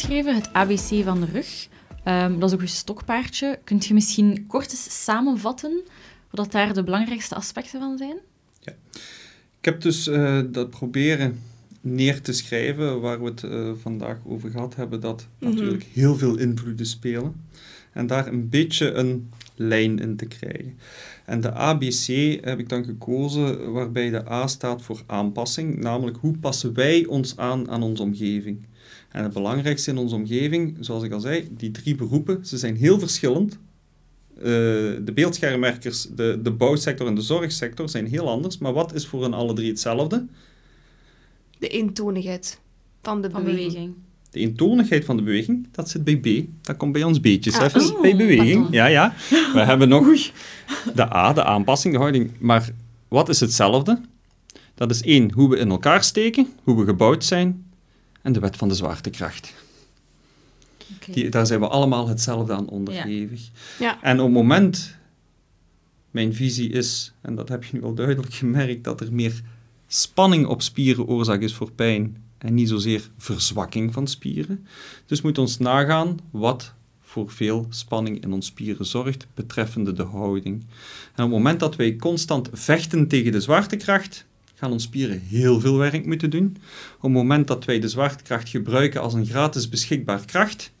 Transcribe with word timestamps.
opgeschreven, 0.00 0.34
het 0.34 0.52
ABC 0.52 1.04
van 1.04 1.20
de 1.20 1.26
rug. 1.32 1.68
Ehm, 2.04 2.38
dat 2.38 2.48
is 2.48 2.54
ook 2.54 2.60
een 2.60 2.68
stokpaardje. 2.68 3.58
Kunt 3.64 3.86
je 3.86 3.94
misschien 3.94 4.46
kort 4.46 4.70
eens 4.70 5.04
samenvatten 5.04 5.82
wat 6.30 6.52
daar 6.52 6.74
de 6.74 6.82
belangrijkste 6.82 7.34
aspecten 7.34 7.80
van 7.80 7.98
zijn? 7.98 8.16
Ja. 8.60 8.72
Ik 9.58 9.64
heb 9.64 9.80
dus 9.80 10.08
uh, 10.08 10.40
dat 10.46 10.70
proberen 10.70 11.40
neer 11.80 12.20
te 12.20 12.32
schrijven, 12.32 13.00
waar 13.00 13.22
we 13.22 13.24
het 13.24 13.42
uh, 13.42 13.70
vandaag 13.80 14.16
over 14.24 14.50
gehad 14.50 14.74
hebben, 14.74 15.00
dat 15.00 15.26
mm 15.38 15.48
natuurlijk 15.50 15.86
heel 15.92 16.16
veel 16.16 16.38
invloeden 16.38 16.86
spelen. 16.86 17.48
En 17.92 18.06
daar 18.06 18.26
een 18.26 18.48
beetje 18.48 18.92
een 18.92 19.30
lijn 19.54 19.98
in 19.98 20.16
te 20.16 20.26
krijgen. 20.26 20.78
En 21.24 21.40
de 21.40 21.52
ABC 21.52 22.06
heb 22.44 22.58
ik 22.58 22.68
dan 22.68 22.84
gekozen 22.84 23.72
waarbij 23.72 24.10
de 24.10 24.30
A 24.30 24.46
staat 24.46 24.82
voor 24.82 25.02
aanpassing, 25.06 25.76
namelijk 25.76 26.16
hoe 26.16 26.38
passen 26.38 26.74
wij 26.74 27.06
ons 27.06 27.36
aan 27.36 27.70
aan 27.70 27.82
onze 27.82 28.02
omgeving. 28.02 28.68
En 29.10 29.22
het 29.22 29.32
belangrijkste 29.32 29.90
in 29.90 29.98
onze 29.98 30.14
omgeving, 30.14 30.76
zoals 30.80 31.02
ik 31.02 31.12
al 31.12 31.20
zei, 31.20 31.48
die 31.50 31.70
drie 31.70 31.94
beroepen, 31.94 32.46
ze 32.46 32.58
zijn 32.58 32.76
heel 32.76 32.98
verschillend. 32.98 33.58
Uh, 34.38 34.44
de 34.44 35.12
beeldschermwerkers, 35.14 36.08
de, 36.14 36.38
de 36.42 36.50
bouwsector 36.50 37.06
en 37.06 37.14
de 37.14 37.20
zorgsector 37.20 37.88
zijn 37.88 38.06
heel 38.06 38.28
anders, 38.28 38.58
maar 38.58 38.72
wat 38.72 38.94
is 38.94 39.06
voor 39.06 39.22
hen 39.22 39.34
alle 39.34 39.52
drie 39.52 39.68
hetzelfde? 39.68 40.26
De 41.58 41.68
eentonigheid 41.68 42.60
van 43.02 43.22
de 43.22 43.28
beweging. 43.28 43.94
De 44.30 44.38
eentonigheid 44.38 45.04
van 45.04 45.16
de 45.16 45.22
beweging, 45.22 45.68
dat 45.70 45.88
zit 45.88 46.04
bij 46.04 46.16
B. 46.16 46.48
Dat 46.66 46.76
komt 46.76 46.92
bij 46.92 47.02
ons 47.02 47.20
beetjes 47.20 47.58
ah, 47.58 47.64
even 47.64 47.94
oh, 47.94 48.00
bij 48.00 48.16
beweging. 48.16 48.66
Ja, 48.70 48.86
ja. 48.86 49.14
We 49.28 49.60
hebben 49.60 49.88
nog 49.88 50.32
de 50.94 51.14
A, 51.14 51.32
de 51.32 51.44
aanpassing, 51.44 51.94
de 51.94 52.00
houding. 52.00 52.30
Maar 52.38 52.70
wat 53.08 53.28
is 53.28 53.40
hetzelfde? 53.40 54.00
Dat 54.74 54.90
is 54.90 55.02
één, 55.02 55.32
hoe 55.32 55.48
we 55.48 55.56
in 55.56 55.70
elkaar 55.70 56.04
steken, 56.04 56.48
hoe 56.62 56.78
we 56.78 56.84
gebouwd 56.84 57.24
zijn 57.24 57.69
en 58.22 58.32
de 58.32 58.40
wet 58.40 58.56
van 58.56 58.68
de 58.68 58.74
zwaartekracht. 58.74 59.54
Die, 61.10 61.28
daar 61.28 61.46
zijn 61.46 61.60
we 61.60 61.68
allemaal 61.68 62.08
hetzelfde 62.08 62.52
aan 62.52 62.68
onderhevig. 62.68 63.48
Ja. 63.78 64.02
En 64.02 64.18
op 64.18 64.24
het 64.24 64.34
moment, 64.34 64.96
mijn 66.10 66.34
visie 66.34 66.70
is, 66.70 67.12
en 67.20 67.34
dat 67.34 67.48
heb 67.48 67.64
je 67.64 67.76
nu 67.76 67.82
al 67.82 67.94
duidelijk 67.94 68.34
gemerkt, 68.34 68.84
dat 68.84 69.00
er 69.00 69.12
meer 69.12 69.42
spanning 69.86 70.46
op 70.46 70.62
spieren 70.62 71.06
oorzaak 71.06 71.40
is 71.40 71.54
voor 71.54 71.72
pijn 71.72 72.22
en 72.38 72.54
niet 72.54 72.68
zozeer 72.68 73.10
verzwakking 73.16 73.92
van 73.92 74.06
spieren. 74.06 74.66
Dus 75.06 75.20
moet 75.20 75.38
ons 75.38 75.58
nagaan 75.58 76.18
wat 76.30 76.74
voor 77.00 77.30
veel 77.30 77.66
spanning 77.68 78.22
in 78.22 78.32
ons 78.32 78.46
spieren 78.46 78.86
zorgt 78.86 79.26
betreffende 79.34 79.92
de 79.92 80.02
houding. 80.02 80.60
En 81.14 81.24
op 81.24 81.30
het 81.30 81.38
moment 81.38 81.60
dat 81.60 81.76
wij 81.76 81.96
constant 81.96 82.48
vechten 82.52 83.08
tegen 83.08 83.32
de 83.32 83.40
zwaartekracht, 83.40 84.24
gaan 84.60 84.72
onze 84.72 84.86
spieren 84.86 85.20
heel 85.20 85.60
veel 85.60 85.76
werk 85.76 86.06
moeten 86.06 86.30
doen. 86.30 86.56
Op 86.96 87.02
het 87.02 87.12
moment 87.12 87.46
dat 87.46 87.64
wij 87.64 87.80
de 87.80 87.88
zwaartekracht 87.88 88.48
gebruiken 88.48 89.00
als 89.00 89.14
een 89.14 89.26
gratis 89.26 89.68
beschikbaar 89.68 90.24
kracht, 90.24 90.72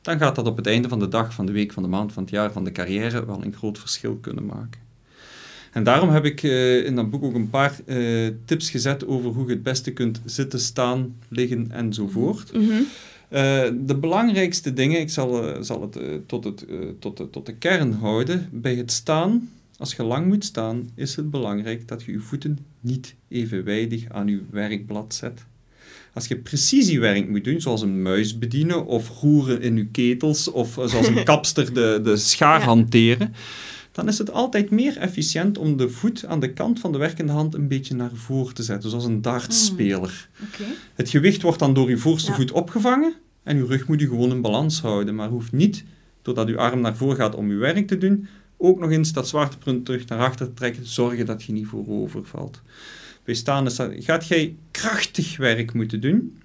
dan 0.00 0.18
gaat 0.18 0.34
dat 0.34 0.46
op 0.46 0.56
het 0.56 0.66
einde 0.66 0.88
van 0.88 0.98
de 0.98 1.08
dag, 1.08 1.34
van 1.34 1.46
de 1.46 1.52
week, 1.52 1.72
van 1.72 1.82
de 1.82 1.88
maand, 1.88 2.12
van 2.12 2.22
het 2.22 2.32
jaar, 2.32 2.52
van 2.52 2.64
de 2.64 2.72
carrière 2.72 3.26
wel 3.26 3.44
een 3.44 3.54
groot 3.54 3.78
verschil 3.78 4.16
kunnen 4.16 4.46
maken. 4.46 4.80
En 5.72 5.84
daarom 5.84 6.08
heb 6.08 6.24
ik 6.24 6.42
uh, 6.42 6.84
in 6.84 6.94
dat 6.94 7.10
boek 7.10 7.22
ook 7.22 7.34
een 7.34 7.50
paar 7.50 7.78
uh, 7.86 8.30
tips 8.44 8.70
gezet 8.70 9.06
over 9.06 9.30
hoe 9.30 9.46
je 9.46 9.52
het 9.52 9.62
beste 9.62 9.92
kunt 9.92 10.20
zitten, 10.24 10.60
staan, 10.60 11.16
liggen 11.28 11.70
enzovoort. 11.70 12.52
Mm 12.52 12.68
-hmm. 12.68 12.86
uh, 13.30 13.86
de 13.86 13.96
belangrijkste 14.00 14.72
dingen, 14.72 15.00
ik 15.00 15.10
zal, 15.10 15.64
zal 15.64 15.80
het, 15.80 16.28
tot, 16.28 16.44
het 16.44 16.66
tot, 16.98 17.16
de, 17.16 17.30
tot 17.30 17.46
de 17.46 17.54
kern 17.54 17.92
houden. 17.92 18.48
Bij 18.52 18.74
het 18.74 18.92
staan, 18.92 19.48
als 19.76 19.94
je 19.94 20.02
lang 20.02 20.26
moet 20.26 20.44
staan, 20.44 20.90
is 20.94 21.16
het 21.16 21.30
belangrijk 21.30 21.88
dat 21.88 22.02
je 22.02 22.12
je 22.12 22.20
voeten 22.20 22.58
niet 22.80 23.14
evenwijdig 23.28 24.04
aan 24.08 24.28
je 24.28 24.42
werkblad 24.50 25.14
zet. 25.14 25.44
Als 26.14 26.26
je 26.26 26.36
precisiewerk 26.36 27.28
moet 27.28 27.44
doen, 27.44 27.60
zoals 27.60 27.82
een 27.82 28.02
muis 28.02 28.38
bedienen 28.38 28.86
of 28.86 29.20
roeren 29.20 29.60
in 29.60 29.76
je 29.76 29.86
ketels 29.86 30.50
of 30.50 30.72
zoals 30.72 31.06
een 31.06 31.24
kapster 31.32 31.74
de, 31.74 32.00
de 32.02 32.16
schaar 32.16 32.58
ja. 32.58 32.64
hanteren, 32.64 33.34
dan 33.92 34.08
is 34.08 34.18
het 34.18 34.32
altijd 34.32 34.70
meer 34.70 34.96
efficiënt 34.96 35.58
om 35.58 35.76
de 35.76 35.88
voet 35.88 36.26
aan 36.26 36.40
de 36.40 36.52
kant 36.52 36.80
van 36.80 36.92
de 36.92 36.98
werkende 36.98 37.32
hand 37.32 37.54
een 37.54 37.68
beetje 37.68 37.94
naar 37.94 38.10
voren 38.14 38.54
te 38.54 38.62
zetten, 38.62 38.90
zoals 38.90 39.04
een 39.04 39.22
dartspeler. 39.22 40.28
Mm. 40.38 40.66
Het 40.94 41.08
gewicht 41.08 41.42
wordt 41.42 41.58
dan 41.58 41.74
door 41.74 41.90
je 41.90 41.98
voorste 41.98 42.32
voet 42.32 42.52
opgevangen 42.52 43.14
en 43.42 43.56
je 43.56 43.66
rug 43.66 43.88
moet 43.88 44.00
je 44.00 44.08
gewoon 44.08 44.30
in 44.30 44.40
balans 44.40 44.80
houden, 44.80 45.14
maar 45.14 45.28
hoeft 45.28 45.52
niet, 45.52 45.84
doordat 46.22 46.48
je 46.48 46.56
arm 46.56 46.80
naar 46.80 46.96
voren 46.96 47.16
gaat 47.16 47.34
om 47.34 47.50
je 47.50 47.56
werk 47.56 47.86
te 47.86 47.98
doen, 47.98 48.28
ook 48.62 48.78
nog 48.78 48.90
eens 48.90 49.12
dat 49.12 49.28
zwaartepunt 49.28 49.84
terug 49.84 50.08
naar 50.08 50.18
achter 50.18 50.46
te 50.46 50.54
trekken, 50.54 50.86
zorgen 50.86 51.26
dat 51.26 51.42
je 51.42 51.52
niet 51.52 51.66
voorover 51.66 52.24
valt. 52.24 52.60
Bij 53.24 53.34
staan 53.34 53.66
is 53.66 53.76
dat, 53.76 53.90
gaat 53.96 54.26
jij 54.26 54.56
krachtig 54.70 55.36
werk 55.36 55.72
moeten 55.72 56.00
doen, 56.00 56.38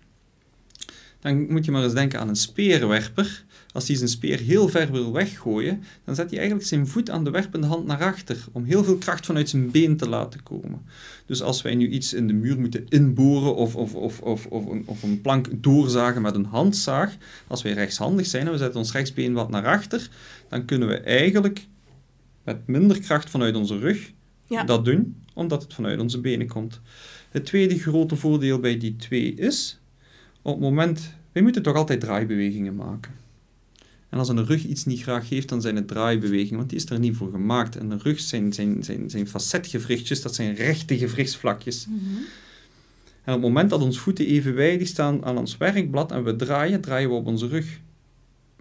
dan 1.20 1.52
moet 1.52 1.66
je 1.66 1.72
maar 1.72 1.84
eens 1.84 1.94
denken 1.94 2.20
aan 2.20 2.30
een 2.30 2.36
speerwerper 2.36 3.46
als 3.78 3.88
hij 3.88 3.96
zijn 3.96 4.10
speer 4.10 4.40
heel 4.40 4.70
ver 4.70 4.92
wil 4.92 5.12
weggooien, 5.12 5.84
dan 6.04 6.16
zet 6.16 6.30
hij 6.30 6.40
eigenlijk 6.40 6.68
zijn 6.68 6.88
voet 6.88 7.10
aan 7.10 7.24
de 7.24 7.30
werpende 7.30 7.68
hand 7.68 7.86
naar 7.86 8.04
achter, 8.04 8.46
om 8.52 8.64
heel 8.64 8.84
veel 8.84 8.98
kracht 8.98 9.26
vanuit 9.26 9.50
zijn 9.50 9.72
been 9.72 9.98
te 9.98 10.10
laten 10.10 10.44
komen. 10.44 10.82
Dus 11.26 11.42
als 11.42 11.62
wij 11.62 11.76
nu 11.76 11.90
iets 11.90 12.14
in 12.14 12.28
de 12.28 12.34
muur 12.34 12.60
moeten 12.60 12.86
inboren 12.90 13.56
of, 13.56 13.76
of, 13.76 13.96
of, 13.96 14.20
of, 14.20 14.46
of, 14.46 14.66
een, 14.66 14.84
of 14.86 15.04
een 15.04 15.22
plank 15.22 15.48
doorzagen 15.52 16.22
met 16.22 16.36
een 16.36 16.46
handzaag, 16.46 17.16
als 17.48 17.62
wij 17.62 17.74
rechtshandig 17.74 18.26
zijn 18.26 18.46
en 18.46 18.52
we 18.52 18.58
zetten 18.58 18.80
ons 18.80 18.92
rechtsbeen 18.92 19.34
wat 19.34 19.50
naar 19.50 19.66
achter, 19.66 20.10
dan 20.50 20.66
kunnen 20.66 20.88
we 20.88 20.98
eigenlijk 20.98 21.68
met 22.48 22.68
minder 22.68 23.00
kracht 23.00 23.30
vanuit 23.30 23.56
onze 23.56 23.78
rug 23.78 24.12
dat 24.66 24.86
doen, 24.86 25.16
omdat 25.34 25.62
het 25.62 25.74
vanuit 25.74 26.00
onze 26.00 26.22
benen 26.22 26.48
komt. 26.48 26.82
Het 27.30 27.46
tweede 27.46 27.80
grote 27.80 28.16
voordeel 28.16 28.60
bij 28.60 28.78
die 28.78 28.96
twee 28.96 29.34
is, 29.34 29.80
op 30.42 30.54
het 30.54 30.62
moment, 30.62 31.14
wij 31.32 31.42
moeten 31.42 31.62
toch 31.62 31.76
altijd 31.76 32.00
draaibewegingen 32.00 32.76
maken. 32.76 33.12
En 34.10 34.20
als 34.20 34.30
een 34.30 34.46
rug 34.46 34.64
iets 34.64 34.86
niet 34.86 35.02
graag 35.02 35.28
geeft, 35.28 35.50
dan 35.50 35.62
zijn 35.62 35.76
het 35.76 35.88
draaibewegingen, 35.88 36.58
want 36.58 36.70
die 36.70 36.80
is 36.80 36.90
er 36.90 37.00
niet 37.00 37.16
voor 37.16 37.32
gemaakt. 37.32 37.76
En 37.76 37.90
de 37.90 37.98
rug 37.98 38.20
zijn, 38.20 38.54
zijn, 38.54 38.84
zijn, 38.84 39.10
zijn 39.10 39.28
facetgewrichtjes, 39.28 40.22
dat 40.22 40.36
zijn 40.36 40.56
rechte 40.56 40.98
gewrichtsvlakjes. 40.98 41.88
Mhm. 41.88 41.98
En 43.24 43.34
op 43.34 43.42
het 43.42 43.42
moment 43.42 43.70
dat 43.70 43.82
onze 43.82 44.00
voeten 44.00 44.26
evenwijdig 44.26 44.88
staan 44.88 45.26
aan 45.26 45.38
ons 45.38 45.58
werkblad 45.58 46.12
en 46.12 46.24
we 46.24 46.36
draaien, 46.36 46.82
draaien 46.82 47.10
we 47.10 47.16
op 47.16 47.26
onze 47.26 47.48
rug. 47.48 47.80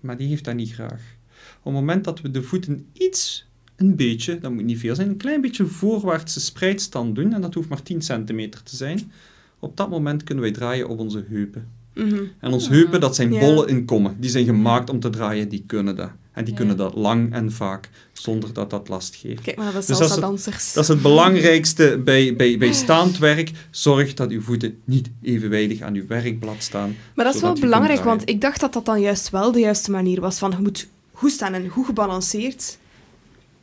Maar 0.00 0.16
die 0.16 0.28
heeft 0.28 0.44
dat 0.44 0.54
niet 0.54 0.72
graag. 0.72 1.16
Op 1.58 1.64
het 1.64 1.72
moment 1.72 2.04
dat 2.04 2.20
we 2.20 2.30
de 2.30 2.42
voeten 2.42 2.86
iets, 2.92 3.46
een 3.76 3.97
beetje, 3.97 4.38
dat 4.38 4.53
moet 4.53 4.64
niet 4.64 4.78
veel 4.78 4.94
zijn, 4.94 5.09
een 5.09 5.16
klein 5.16 5.41
beetje 5.41 5.66
voorwaartse 5.66 6.41
spreidstand 6.41 7.14
doen, 7.14 7.32
en 7.32 7.41
dat 7.41 7.54
hoeft 7.54 7.69
maar 7.69 7.82
10 7.82 8.03
centimeter 8.03 8.62
te 8.62 8.76
zijn, 8.76 9.12
op 9.59 9.76
dat 9.76 9.91
moment 9.91 10.25
kunnen 10.25 10.44
wij 10.44 10.53
draaien 10.53 10.88
op 10.88 10.98
onze 10.98 11.25
heupen. 11.28 11.69
Mhm. 11.94 12.22
En 12.41 12.53
onze 12.53 12.70
heupen, 12.70 13.00
dat 13.00 13.15
zijn 13.15 13.28
bollen 13.28 13.69
in 13.69 13.84
kommen. 13.84 14.16
Die 14.20 14.31
zijn 14.31 14.44
gemaakt 14.44 14.91
om 14.91 15.00
te 15.00 15.10
draaien, 15.10 15.48
die 15.48 15.65
kunnen 15.66 15.97
dat. 15.97 16.10
En 16.32 16.44
die 16.44 16.54
kunnen 16.54 16.76
dat 16.76 16.94
lang 16.94 17.32
en 17.32 17.53
vaak, 17.53 17.91
zonder 18.12 18.53
dat 18.53 18.70
dat 18.70 18.88
last 18.88 19.15
geeft. 19.15 19.42
Kijk 19.42 19.56
maar, 19.56 19.72
dat 19.72 19.81
is, 19.81 19.86
dus 19.86 19.98
dat, 19.98 20.06
is 20.09 20.44
het, 20.44 20.70
dat 20.75 20.82
is 20.82 20.88
het 20.88 21.03
belangrijkste 21.03 21.98
bij, 22.04 22.36
bij, 22.36 22.59
bij 22.59 22.72
staand 22.72 23.19
werk. 23.19 23.50
Zorg 23.70 24.15
dat 24.15 24.31
uw 24.31 24.41
voeten 24.41 24.78
niet 24.84 25.10
evenwijdig 25.22 25.81
aan 25.81 25.94
uw 25.94 26.06
werkblad 26.06 26.56
staan. 26.59 26.97
Maar 27.15 27.25
dat 27.25 27.34
is 27.34 27.41
wel 27.41 27.54
belangrijk, 27.54 28.04
want 28.04 28.28
ik 28.28 28.41
dacht 28.41 28.60
dat 28.60 28.72
dat 28.72 28.84
dan 28.84 29.00
juist 29.00 29.31
wel 29.31 29.53
de 29.53 29.60
juiste 29.60 29.91
manier 29.91 30.20
was. 30.20 30.38
Van, 30.38 30.50
je 30.50 30.56
moet 30.62 30.88
goed 31.12 31.31
staan 31.31 31.53
en 31.53 31.69
goed 31.69 31.86
gebalanceerd. 31.86 32.78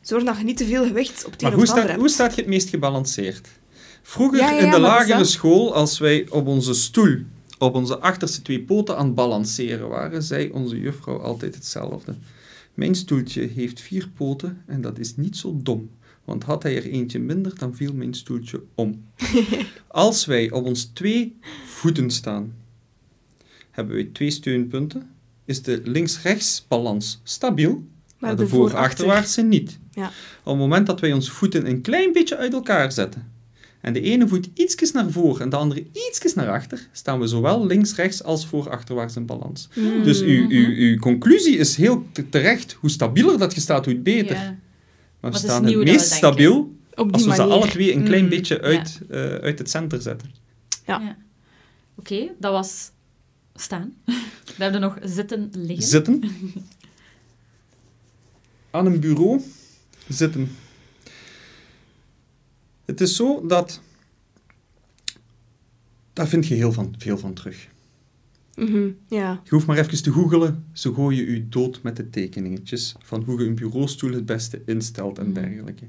Zorg 0.04 0.24
dat 0.24 0.38
je 0.38 0.44
niet 0.44 0.56
te 0.56 0.66
veel 0.66 0.86
gewicht 0.86 1.24
op 1.24 1.32
het 1.32 1.42
een 1.42 1.54
of 1.54 1.60
het 1.60 1.72
hebt. 1.72 1.94
Hoe 1.94 2.08
staat 2.08 2.34
je 2.34 2.40
het 2.40 2.50
meest 2.50 2.68
gebalanceerd? 2.68 3.48
Vroeger 4.02 4.62
in 4.62 4.70
de 4.70 4.78
lagere 4.78 5.24
school, 5.24 5.74
als 5.74 5.98
wij 5.98 6.26
op 6.30 6.46
onze 6.46 6.74
stoel 6.74 7.18
op 7.58 7.74
onze 7.74 7.98
achterste 7.98 8.42
twee 8.42 8.62
poten 8.62 8.96
aan 8.96 9.06
het 9.06 9.14
balanceren 9.14 9.88
waren, 9.88 10.22
zei 10.22 10.50
onze 10.50 10.80
juffrouw 10.80 11.20
altijd 11.20 11.54
hetzelfde. 11.54 12.14
Mijn 12.74 12.94
stoeltje 12.94 13.42
heeft 13.54 13.80
vier 13.80 14.08
poten 14.14 14.62
en 14.66 14.80
dat 14.80 14.98
is 14.98 15.16
niet 15.16 15.36
zo 15.36 15.58
dom, 15.62 15.90
want 16.24 16.44
had 16.44 16.62
hij 16.62 16.76
er 16.76 16.90
eentje 16.90 17.18
minder, 17.18 17.58
dan 17.58 17.74
viel 17.74 17.94
mijn 17.94 18.14
stoeltje 18.14 18.62
om. 18.74 19.04
Als 19.88 20.24
wij 20.24 20.50
op 20.50 20.64
ons 20.64 20.84
twee 20.84 21.38
voeten 21.66 22.10
staan, 22.10 22.54
hebben 23.70 23.94
wij 23.94 24.04
twee 24.12 24.30
steunpunten, 24.30 25.10
is 25.44 25.62
de 25.62 25.80
links-rechts 25.84 26.64
balans 26.68 27.20
stabiel, 27.22 27.84
maar, 28.18 28.36
de, 28.36 28.48
voor-achterwaartse 28.48 29.42
niet. 29.42 29.78
Ja. 29.94 30.06
Op 30.42 30.52
het 30.52 30.56
moment 30.56 30.86
dat 30.86 31.00
wij 31.00 31.12
onze 31.12 31.30
voeten 31.30 31.66
een 31.66 31.80
klein 31.80 32.12
beetje 32.12 32.36
uit 32.36 32.52
elkaar 32.52 32.92
zetten, 32.92 33.32
en 33.84 33.92
de 33.92 34.00
ene 34.00 34.28
voet 34.28 34.48
ietsjes 34.54 34.92
naar 34.92 35.10
voren 35.10 35.42
en 35.42 35.48
de 35.48 35.56
andere 35.56 35.86
ietsjes 35.92 36.34
naar 36.34 36.50
achter, 36.50 36.88
staan 36.92 37.20
we 37.20 37.26
zowel 37.26 37.66
links-rechts 37.66 38.22
als 38.22 38.46
voor-achterwaarts 38.46 39.16
in 39.16 39.26
balans. 39.26 39.68
Hmm. 39.72 40.02
Dus 40.02 40.20
uw, 40.20 40.48
uw, 40.48 40.74
uw 40.74 40.98
conclusie 40.98 41.56
is 41.56 41.76
heel 41.76 42.06
terecht. 42.30 42.76
Hoe 42.80 42.90
stabieler 42.90 43.38
dat 43.38 43.54
je 43.54 43.60
staat, 43.60 43.84
hoe 43.84 43.96
beter. 43.96 44.56
Maar 45.20 45.30
we 45.30 45.38
staan 45.38 45.64
het 45.64 45.76
meest 45.76 46.10
stabiel 46.10 46.76
als 46.94 47.24
we 47.24 47.34
ze 47.34 47.42
alle 47.42 47.68
twee 47.68 47.94
een 47.94 48.04
klein 48.04 48.20
hmm. 48.20 48.30
beetje 48.30 48.60
uit, 48.60 49.00
uh, 49.10 49.34
uit 49.34 49.58
het 49.58 49.70
center 49.70 50.02
zetten. 50.02 50.30
Ja. 50.86 51.00
ja. 51.00 51.16
Oké, 51.94 52.28
dat 52.38 52.52
was 52.52 52.90
staan. 53.54 53.92
We 54.56 54.62
hebben 54.62 54.80
nog 54.80 54.98
zitten, 55.02 55.50
liggen. 55.52 55.86
Zitten. 55.86 56.22
Aan 58.70 58.86
een 58.86 59.00
bureau 59.00 59.40
zitten. 60.08 60.48
Het 62.84 63.00
is 63.00 63.16
zo 63.16 63.46
dat. 63.46 63.80
Daar 66.12 66.28
vind 66.28 66.46
je 66.46 66.54
heel 66.54 66.72
van, 66.72 66.94
veel 66.98 67.18
van 67.18 67.34
terug. 67.34 67.68
Mhm, 68.56 68.88
Ja. 69.08 69.40
Je 69.44 69.50
hoeft 69.50 69.66
maar 69.66 69.78
even 69.78 70.02
te 70.02 70.12
googelen. 70.12 70.64
Ze 70.72 70.94
gooien 70.94 71.28
u 71.28 71.48
dood 71.48 71.82
met 71.82 71.96
de 71.96 72.10
tekeningetjes 72.10 72.94
van 73.02 73.22
hoe 73.22 73.40
je 73.42 73.46
een 73.48 73.54
bureaustoel 73.54 74.12
het 74.12 74.26
beste 74.26 74.62
instelt 74.66 75.18
en 75.18 75.24
Mhm. 75.30 75.34
dergelijke. 75.34 75.84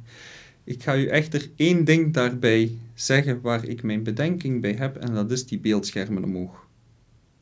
Ik 0.64 0.84
ga 0.84 0.96
u 0.98 1.06
echter 1.08 1.50
één 1.56 1.84
ding 1.86 2.14
daarbij 2.14 2.72
zeggen 2.94 3.42
waar 3.42 3.66
ik 3.66 3.84
mijn 3.84 4.04
bedenking 4.04 4.62
bij 4.62 4.74
heb, 4.74 4.96
en 4.96 5.14
dat 5.14 5.32
is 5.32 5.46
die 5.46 5.60
beeldschermen 5.60 6.24
omhoog. 6.24 6.68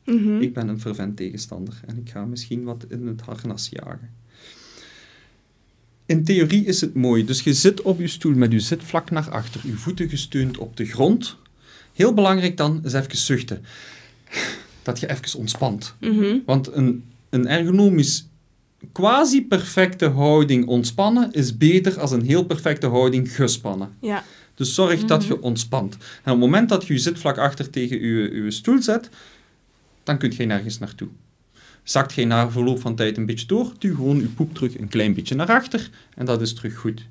Mhm. 0.04 0.40
Ik 0.40 0.52
ben 0.54 0.68
een 0.68 0.80
fervent 0.80 1.16
tegenstander 1.16 1.80
en 1.86 1.98
ik 1.98 2.10
ga 2.10 2.24
misschien 2.24 2.64
wat 2.64 2.84
in 2.88 3.06
het 3.06 3.20
harnas 3.20 3.68
jagen. 3.68 4.10
In 6.06 6.24
theorie 6.24 6.64
is 6.64 6.80
het 6.80 6.94
mooi. 6.94 7.24
Dus 7.24 7.40
je 7.40 7.54
zit 7.54 7.82
op 7.82 7.98
je 8.00 8.06
stoel 8.08 8.34
met 8.34 8.52
je 8.52 8.60
zitvlak 8.60 9.10
naar 9.10 9.30
achter, 9.30 9.60
je 9.64 9.72
voeten 9.72 10.08
gesteund 10.08 10.58
op 10.58 10.76
de 10.76 10.84
grond. 10.84 11.36
Heel 11.92 12.14
belangrijk 12.14 12.56
dan 12.56 12.80
is 12.84 12.92
even 12.92 13.16
zuchten. 13.16 13.64
Dat 14.82 15.00
je 15.00 15.10
even 15.10 15.38
ontspant. 15.38 15.94
Mhm. 16.00 16.36
Want 16.46 16.72
een, 16.72 17.04
een 17.30 17.46
ergonomisch 17.48 18.26
quasi-perfecte 18.92 20.06
houding 20.08 20.66
ontspannen 20.66 21.32
is 21.32 21.56
beter 21.56 21.94
dan 21.94 22.12
een 22.12 22.24
heel 22.24 22.44
perfecte 22.44 22.86
houding 22.86 23.34
gespannen. 23.34 23.88
Ja. 24.00 24.24
Dus 24.54 24.74
zorg 24.74 25.04
dat 25.04 25.20
Mhm. 25.22 25.32
je 25.32 25.42
ontspant. 25.42 25.94
En 25.94 25.98
op 26.00 26.24
het 26.24 26.36
moment 26.38 26.68
dat 26.68 26.86
je 26.86 26.92
je 26.92 26.98
zitvlak 26.98 27.38
achter 27.38 27.70
tegen 27.70 28.00
je, 28.00 28.42
je 28.44 28.50
stoel 28.50 28.82
zet, 28.82 29.08
dan 30.02 30.18
kun 30.18 30.32
je 30.36 30.44
nergens 30.44 30.78
naartoe. 30.78 31.08
Zakt 31.84 32.12
je 32.12 32.24
na 32.24 32.50
verloop 32.50 32.80
van 32.80 32.94
tijd 32.94 33.16
een 33.16 33.26
beetje 33.26 33.46
door, 33.46 33.72
duw 33.78 33.94
gewoon 33.94 34.20
je 34.20 34.26
poep 34.28 34.54
terug 34.54 34.78
een 34.78 34.88
klein 34.88 35.14
beetje 35.14 35.34
naar 35.34 35.50
achter 35.50 35.90
en 36.14 36.26
dat 36.26 36.40
is 36.40 36.54
terug 36.54 36.76
goed. 36.76 37.06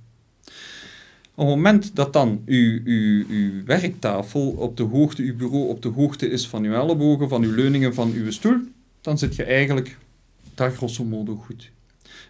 Op 1.36 1.48
het 1.48 1.56
moment 1.56 1.96
dat 1.96 2.14
dan 2.14 2.42
uw, 2.46 2.80
uw, 2.84 3.26
uw 3.30 3.64
werktafel 3.66 4.50
op 4.50 4.78
de 4.78 4.84
hoogte, 4.84 5.22
uw 5.22 5.36
bureau 5.36 5.68
op 5.68 5.82
de 5.82 5.90
hoogte 5.90 6.30
is 6.30 6.48
van 6.48 6.64
uw 6.64 6.74
ellebogen, 6.74 7.30
van 7.30 7.44
uw 7.44 7.54
leuningen, 7.56 7.94
van 7.94 8.12
uw 8.12 8.32
stoel, 8.32 8.58
dan 9.02 9.18
zit 9.18 9.36
je 9.36 9.44
eigenlijk 9.44 9.98
daar 10.56 10.72
grosso 10.72 11.04
modo 11.04 11.36
goed. 11.36 11.72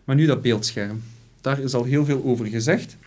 Maar 0.04 0.16
nu 0.16 0.26
dat 0.26 0.42
beeldscherm. 0.42 1.04
Daar 1.42 1.60
is 1.60 1.74
al 1.74 1.84
heel 1.84 2.06
veel 2.06 2.24
over 2.24 2.46
gezegd. 2.46 2.98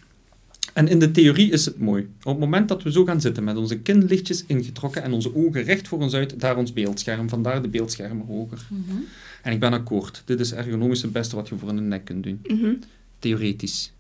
En 0.77 0.89
in 0.89 0.99
de 0.99 1.11
theorie 1.11 1.51
is 1.51 1.65
het 1.65 1.79
mooi. 1.79 2.03
Op 2.03 2.33
het 2.33 2.39
moment 2.39 2.69
dat 2.69 2.83
we 2.83 2.93
zo 2.93 3.05
gaan 3.05 3.21
zitten 3.21 3.45
met 3.45 3.57
onze 3.57 3.79
kin 3.79 4.05
lichtjes 4.05 4.45
ingetrokken 4.47 5.03
en 5.03 5.13
onze 5.13 5.35
ogen 5.35 5.63
recht 5.63 5.89
voor 5.89 5.99
ons 5.99 6.15
uit, 6.15 6.41
daar 6.41 6.57
ons 6.57 6.73
beeldscherm, 6.73 7.29
vandaar 7.29 7.63
de 7.63 7.69
beeldschermen 7.69 8.27
hoger. 8.27 8.67
Mhm. 8.69 8.97
En 9.43 9.53
ik 9.53 9.61
ben 9.61 9.73
akkoord. 9.73 10.23
Dit 10.25 10.41
is 10.41 10.53
ergonomisch 10.53 11.03
het 11.03 11.13
beste 11.13 11.37
wat 11.37 11.49
je 11.49 11.57
voor 11.57 11.69
een 11.69 11.89
nek 11.89 12.05
kunt 12.05 12.23
doen. 12.23 12.41
Mhm. 12.47 12.75
Theoretisch. 13.19 13.93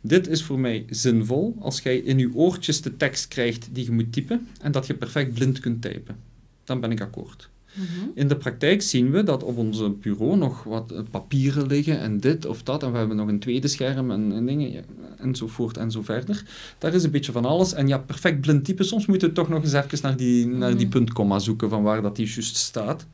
Dit 0.00 0.28
is 0.28 0.42
voor 0.42 0.58
mij 0.58 0.84
zinvol 0.90 1.56
als 1.60 1.80
jij 1.80 1.96
in 1.96 2.18
je 2.18 2.34
oortjes 2.34 2.82
de 2.82 2.96
tekst 2.96 3.28
krijgt 3.28 3.68
die 3.72 3.84
je 3.84 3.92
moet 3.92 4.12
typen 4.12 4.48
en 4.60 4.72
dat 4.72 4.86
je 4.86 4.94
perfect 4.94 5.34
blind 5.34 5.60
kunt 5.60 5.82
typen. 5.82 6.16
Dan 6.64 6.80
ben 6.80 6.90
ik 6.90 7.00
akkoord. 7.00 7.48
Mhm. 7.76 8.08
In 8.14 8.28
de 8.28 8.36
praktijk 8.36 8.82
zien 8.82 9.10
we 9.10 9.22
dat 9.22 9.42
op 9.42 9.56
ons 9.56 9.82
bureau 10.00 10.36
nog 10.36 10.62
wat 10.62 10.90
eh, 10.92 11.00
papieren 11.10 11.66
liggen 11.66 12.00
en 12.00 12.20
dit 12.20 12.46
of 12.46 12.62
dat. 12.62 12.82
En 12.82 12.92
we 12.92 12.98
hebben 12.98 13.16
nog 13.16 13.28
een 13.28 13.38
tweede 13.38 13.68
scherm 13.68 14.10
en, 14.10 14.32
en 14.32 14.46
dingen 14.46 14.72
ja, 14.72 14.80
enzovoort 15.18 15.76
en 15.76 15.90
zo 15.90 16.02
verder. 16.02 16.44
Daar 16.78 16.94
is 16.94 17.04
een 17.04 17.10
beetje 17.10 17.32
van 17.32 17.44
alles. 17.44 17.72
En 17.72 17.88
ja, 17.88 17.98
perfect 17.98 18.40
blind 18.40 18.64
typen. 18.64 18.84
Soms 18.84 19.06
moeten 19.06 19.28
we 19.28 19.34
toch 19.34 19.48
nog 19.48 19.62
eens 19.62 19.72
even 19.72 19.98
naar 20.02 20.16
die, 20.16 20.46
naar 20.46 20.76
die 20.76 20.86
Mhm. 20.86 20.88
puntkomma 20.96 21.38
zoeken 21.38 21.68
van 21.68 21.82
waar 21.82 22.02
dat 22.02 22.16
die 22.16 22.26
juist 22.26 22.56
staat. 22.56 23.06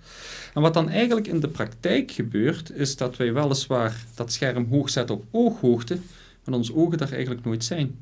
En 0.55 0.63
wat 0.63 0.75
dan 0.75 0.89
eigenlijk 0.89 1.27
in 1.27 1.41
de 1.41 1.49
praktijk 1.49 2.11
gebeurt, 2.11 2.73
is 2.75 2.97
dat 2.97 3.17
wij 3.17 3.33
weliswaar 3.33 4.05
dat 4.15 4.33
scherm 4.33 4.67
hoog 4.71 4.91
zetten 4.91 5.15
op 5.17 5.25
ooghoogte, 5.31 5.99
maar 6.45 6.55
onze 6.55 6.75
ogen 6.75 6.99
daar 6.99 7.13
eigenlijk 7.13 7.45
nooit 7.45 7.65
zijn. 7.65 7.95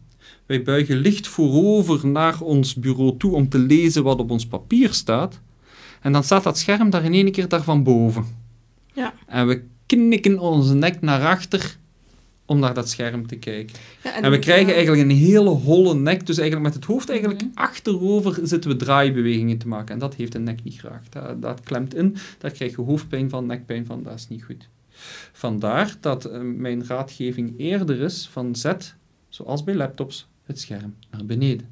Wij 0.47 0.62
buigen 0.62 0.97
licht 0.97 1.27
voorover 1.27 2.07
naar 2.07 2.41
ons 2.41 2.75
bureau 2.75 3.17
toe 3.19 3.33
om 3.35 3.49
te 3.49 3.59
lezen 3.59 4.03
wat 4.03 4.19
op 4.19 4.31
ons 4.31 4.47
papier 4.47 4.93
staat. 4.93 5.41
En 6.00 6.12
dan 6.12 6.25
staat 6.25 6.43
dat 6.43 6.58
scherm 6.58 6.91
daar 6.91 7.05
in 7.05 7.12
één 7.14 7.32
keer 7.32 7.49
daarvan 7.49 7.82
boven. 7.82 8.25
Ja. 8.93 9.14
En 9.26 9.47
we 9.47 9.62
knikken 9.87 10.38
onze 10.38 10.75
nek 10.75 11.00
naar 11.00 11.26
achter 11.26 11.79
om 12.47 12.58
naar 12.58 12.75
dat 12.75 12.88
scherm 12.88 13.26
te 13.26 13.37
kijken. 13.37 13.76
Ja, 14.05 14.23
En, 14.23 14.31
we 14.31 14.38
krijgen 14.38 14.67
ja. 14.69 14.75
eigenlijk 14.75 15.11
een 15.11 15.17
hele 15.17 15.49
holle 15.49 15.94
nek. 15.94 16.26
Dus 16.26 16.38
eigenlijk 16.38 16.67
met 16.67 16.76
het 16.76 16.85
hoofd 16.93 17.08
eigenlijk 17.11 17.41
Mhm. 17.43 17.50
achterover 17.55 18.38
zitten 18.43 18.70
we 18.70 18.76
draaibewegingen 18.76 19.58
te 19.58 19.69
maken. 19.69 19.94
En 19.94 20.00
dat 20.00 20.14
heeft 20.14 20.35
een 20.35 20.43
nek 20.43 20.64
niet 20.64 20.79
graag. 20.79 21.08
Dat, 21.08 21.43
dat 21.43 21.61
klemt 21.61 21.94
in, 21.94 22.17
daar 22.38 22.50
krijg 22.50 22.76
je 22.76 22.82
hoofdpijn 22.82 23.31
van, 23.31 23.47
nekpijn 23.47 23.87
van. 23.87 24.02
Dat 24.02 24.14
is 24.14 24.29
niet 24.29 24.44
goed. 24.44 24.69
Vandaar 25.32 25.97
dat 26.00 26.25
eh, 26.25 26.41
mijn 26.41 26.87
raadgeving 26.87 27.55
eerder 27.58 28.00
is 28.00 28.29
van 28.32 28.55
zet, 28.55 28.94
zoals 29.29 29.64
bij 29.64 29.75
laptops, 29.75 30.29
het 30.44 30.61
scherm 30.61 30.94
naar 31.11 31.25
beneden. 31.26 31.67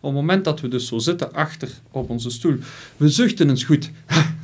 Op 0.00 0.02
het 0.02 0.20
moment 0.20 0.44
dat 0.44 0.60
we 0.60 0.68
dus 0.68 0.86
zo 0.86 0.98
zitten 0.98 1.32
achter 1.32 1.68
op 1.90 2.10
onze 2.10 2.30
stoel, 2.30 2.56
we 2.96 3.08
zuchten 3.08 3.48
eens 3.48 3.64
goed 3.64 3.90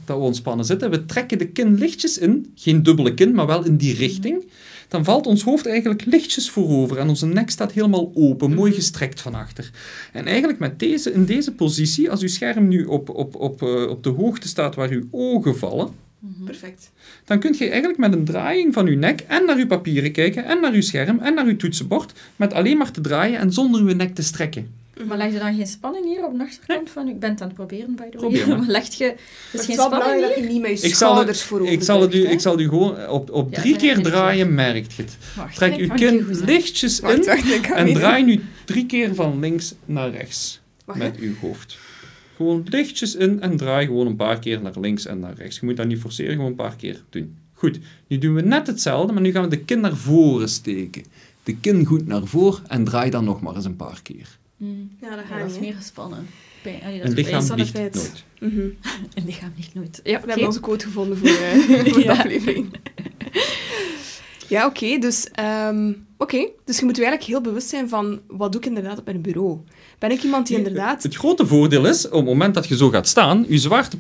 dat 0.05 0.17
we 0.17 0.23
ontspannen 0.23 0.64
zitten, 0.64 0.90
we 0.90 1.06
trekken 1.06 1.38
de 1.38 1.46
kin 1.49 1.78
lichtjes 1.78 2.19
in, 2.19 2.52
geen 2.55 2.82
dubbele 2.82 3.14
kin, 3.14 3.34
maar 3.34 3.46
wel 3.46 3.64
in 3.64 3.76
die 3.76 3.94
richting, 3.94 4.44
dan 4.88 5.05
valt 5.05 5.26
ons 5.26 5.43
hoofd 5.43 5.67
eigenlijk 5.67 6.05
lichtjes 6.05 6.50
voorover 6.50 6.99
en 6.99 7.08
onze 7.08 7.26
nek 7.26 7.50
staat 7.50 7.73
helemaal 7.73 8.12
open, 8.14 8.55
mooi 8.55 8.73
gestrekt 8.73 9.20
van 9.20 9.34
achter. 9.34 9.70
En 10.12 10.26
eigenlijk 10.26 10.58
met 10.58 10.78
deze, 10.78 11.12
in 11.12 11.25
deze 11.25 11.52
positie, 11.52 12.11
als 12.11 12.20
uw 12.20 12.28
scherm 12.28 12.69
nu 12.69 12.84
op, 12.84 13.08
op, 13.08 13.34
op, 13.34 13.62
eh, 13.62 13.88
op 13.88 14.02
de 14.02 14.11
hoogte 14.11 14.49
staat 14.49 14.75
waar 14.75 14.90
uw 14.90 15.08
ogen 15.11 15.58
vallen, 15.58 16.05
Mhm. 16.19 16.44
Perfect. 16.44 16.90
dan 17.25 17.38
kunt 17.38 17.58
je 17.58 17.69
eigenlijk 17.69 17.99
met 17.99 18.12
een 18.12 18.25
draaiing 18.25 18.73
van 18.75 18.87
uw 18.87 18.96
nek 18.96 19.20
en 19.20 19.44
naar 19.46 19.56
uw 19.56 19.67
papieren 19.67 20.12
kijken, 20.12 20.44
en 20.44 20.61
naar 20.61 20.73
uw 20.73 20.81
scherm, 20.81 21.19
en 21.19 21.34
naar 21.34 21.46
uw 21.46 21.56
toetsenbord, 21.56 22.12
met 22.37 22.52
alleen 22.52 22.76
maar 22.76 22.90
te 22.90 23.00
draaien 23.00 23.38
en 23.38 23.52
zonder 23.52 23.81
uw 23.81 23.94
nek 23.94 24.14
te 24.14 24.23
strekken. 24.23 24.69
Maar 25.05 25.17
leg 25.17 25.33
je 25.33 25.39
dan 25.39 25.55
geen 25.55 25.67
spanning 25.67 26.05
hier 26.05 26.25
op 26.25 26.39
de 26.39 26.45
achterkant 26.45 26.91
van? 26.91 27.09
Ik 27.09 27.21
ben 27.21 27.31
het 27.31 27.41
aan 27.41 27.47
het 27.47 27.57
proberen, 27.57 27.95
by 27.95 28.03
the 28.03 28.19
way. 28.19 28.19
Probeer 28.19 28.49
maar. 28.49 28.59
Maar 28.63 28.67
leg 28.69 28.95
je 28.95 29.05
Het 29.05 29.19
dus 29.53 29.61
is 29.61 29.67
geen 29.67 29.77
wel 29.77 29.87
spanning 29.87 30.19
hier? 30.19 30.29
dat 30.29 30.37
je 30.37 30.43
niet 30.43 30.61
met 30.61 30.81
je 30.81 30.87
Ik 30.87 30.95
zal 30.95 31.11
schouders 31.11 31.39
het, 31.39 31.49
voorover 31.49 31.73
ik 31.73 31.83
zal 31.83 32.01
het, 32.01 32.15
u, 32.15 32.29
ik 32.29 32.41
zal 32.41 32.61
u 32.61 32.69
gewoon 32.69 33.09
op, 33.09 33.31
op 33.31 33.55
Ja, 33.55 33.61
drie 33.61 33.77
keer 33.77 34.03
draaien, 34.03 34.55
merkt 34.55 34.95
je 34.95 35.03
het. 35.03 35.17
Wacht, 35.37 35.57
Trek 35.57 35.77
uw 35.77 35.89
kin 35.89 36.27
lichtjes 36.45 37.01
in 37.01 37.25
wacht, 37.25 37.71
en 37.75 37.95
draai 37.95 38.25
nu 38.25 38.41
drie 38.65 38.87
keer 38.87 39.15
van 39.15 39.41
links 39.41 39.75
naar 39.85 40.11
rechts 40.11 40.61
Wacht, 40.85 40.99
met 40.99 41.17
uw 41.17 41.35
hoofd. 41.41 41.79
Gewoon 42.37 42.67
lichtjes 42.69 43.15
in 43.15 43.41
en 43.41 43.57
draai 43.57 43.87
gewoon 43.87 44.07
een 44.07 44.17
paar 44.17 44.39
keer 44.39 44.63
naar 44.63 44.81
links 44.81 45.07
en 45.07 45.19
naar 45.19 45.35
rechts. 45.35 45.59
Je 45.61 45.67
moet 45.67 45.77
dat 45.77 45.87
niet 45.87 46.01
forceren, 46.01 46.35
gewoon 46.35 46.51
een 46.51 46.55
paar 46.55 46.77
keer 46.77 47.03
doen. 47.11 47.37
Goed, 47.53 47.79
nu 48.07 48.19
doen 48.19 48.35
we 48.35 48.43
net 48.43 48.67
hetzelfde, 48.67 49.12
maar 49.12 49.23
nu 49.23 49.31
gaan 49.33 49.43
we 49.43 49.49
de 49.49 49.65
kin 49.65 49.81
naar 49.81 49.97
voren 49.97 50.49
steken. 50.49 51.05
De 51.43 51.57
kin 51.57 51.85
goed 51.85 52.07
naar 52.07 52.26
voren 52.26 52.69
en 52.69 52.85
draai 52.85 53.11
dan 53.11 53.25
nog 53.25 53.41
maar 53.41 53.55
eens 53.55 53.65
een 53.65 53.76
paar 53.76 54.00
keer. 54.03 54.38
Mm. 54.57 54.91
Ja, 55.01 55.09
dat 55.11 55.19
Ja, 55.19 55.25
gaat 55.27 55.39
dat 55.39 55.47
is 55.47 55.53
niet, 55.53 55.61
meer 55.63 55.75
gespannen. 55.75 56.27
Pijn, 56.63 56.81
allee, 56.83 56.99
dat 56.99 57.11
Een 57.11 57.17
is 57.17 57.25
lichaam 57.25 57.43
vliegt 57.43 57.71
feit? 57.71 57.95
nooit. 57.95 58.25
Mhm. 58.41 58.61
Een 59.15 59.25
lichaam 59.25 59.53
ligt 59.57 59.75
nooit. 59.75 60.01
Ja, 60.03 60.13
We 60.13 60.17
oké. 60.19 60.27
hebben 60.29 60.47
onze 60.47 60.61
quote 60.61 60.85
gevonden 60.85 61.19
voor, 61.19 61.29
eh, 61.29 61.53
voor 61.85 61.93
de 61.93 62.01
Ja. 62.05 62.13
aflevering. 62.13 62.67
Ja, 64.49 64.67
oké. 64.67 64.99
dus, 64.99 65.29
oké. 66.19 66.49
dus 66.65 66.79
je 66.79 66.85
moet 66.85 66.97
je 66.97 67.03
eigenlijk 67.05 67.23
heel 67.23 67.41
bewust 67.41 67.69
zijn 67.69 67.88
van 67.88 68.21
wat 68.26 68.53
doe 68.53 68.61
ik 68.61 68.67
inderdaad 68.67 68.99
op 68.99 69.05
mijn 69.05 69.23
bureau. 69.23 69.59
Ben 69.99 70.11
ik 70.11 70.23
iemand 70.23 70.47
die 70.47 70.57
inderdaad... 70.57 71.03
Het 71.03 71.15
grote 71.15 71.47
voordeel 71.47 71.87
is, 71.87 72.07
op 72.07 72.12
het 72.12 72.25
moment 72.25 72.55
dat 72.55 72.67
je 72.67 72.76
zo 72.76 72.88
gaat 72.91 73.09
staan, 73.09 73.45
uw 73.49 73.59
zwaarte, 73.59 73.97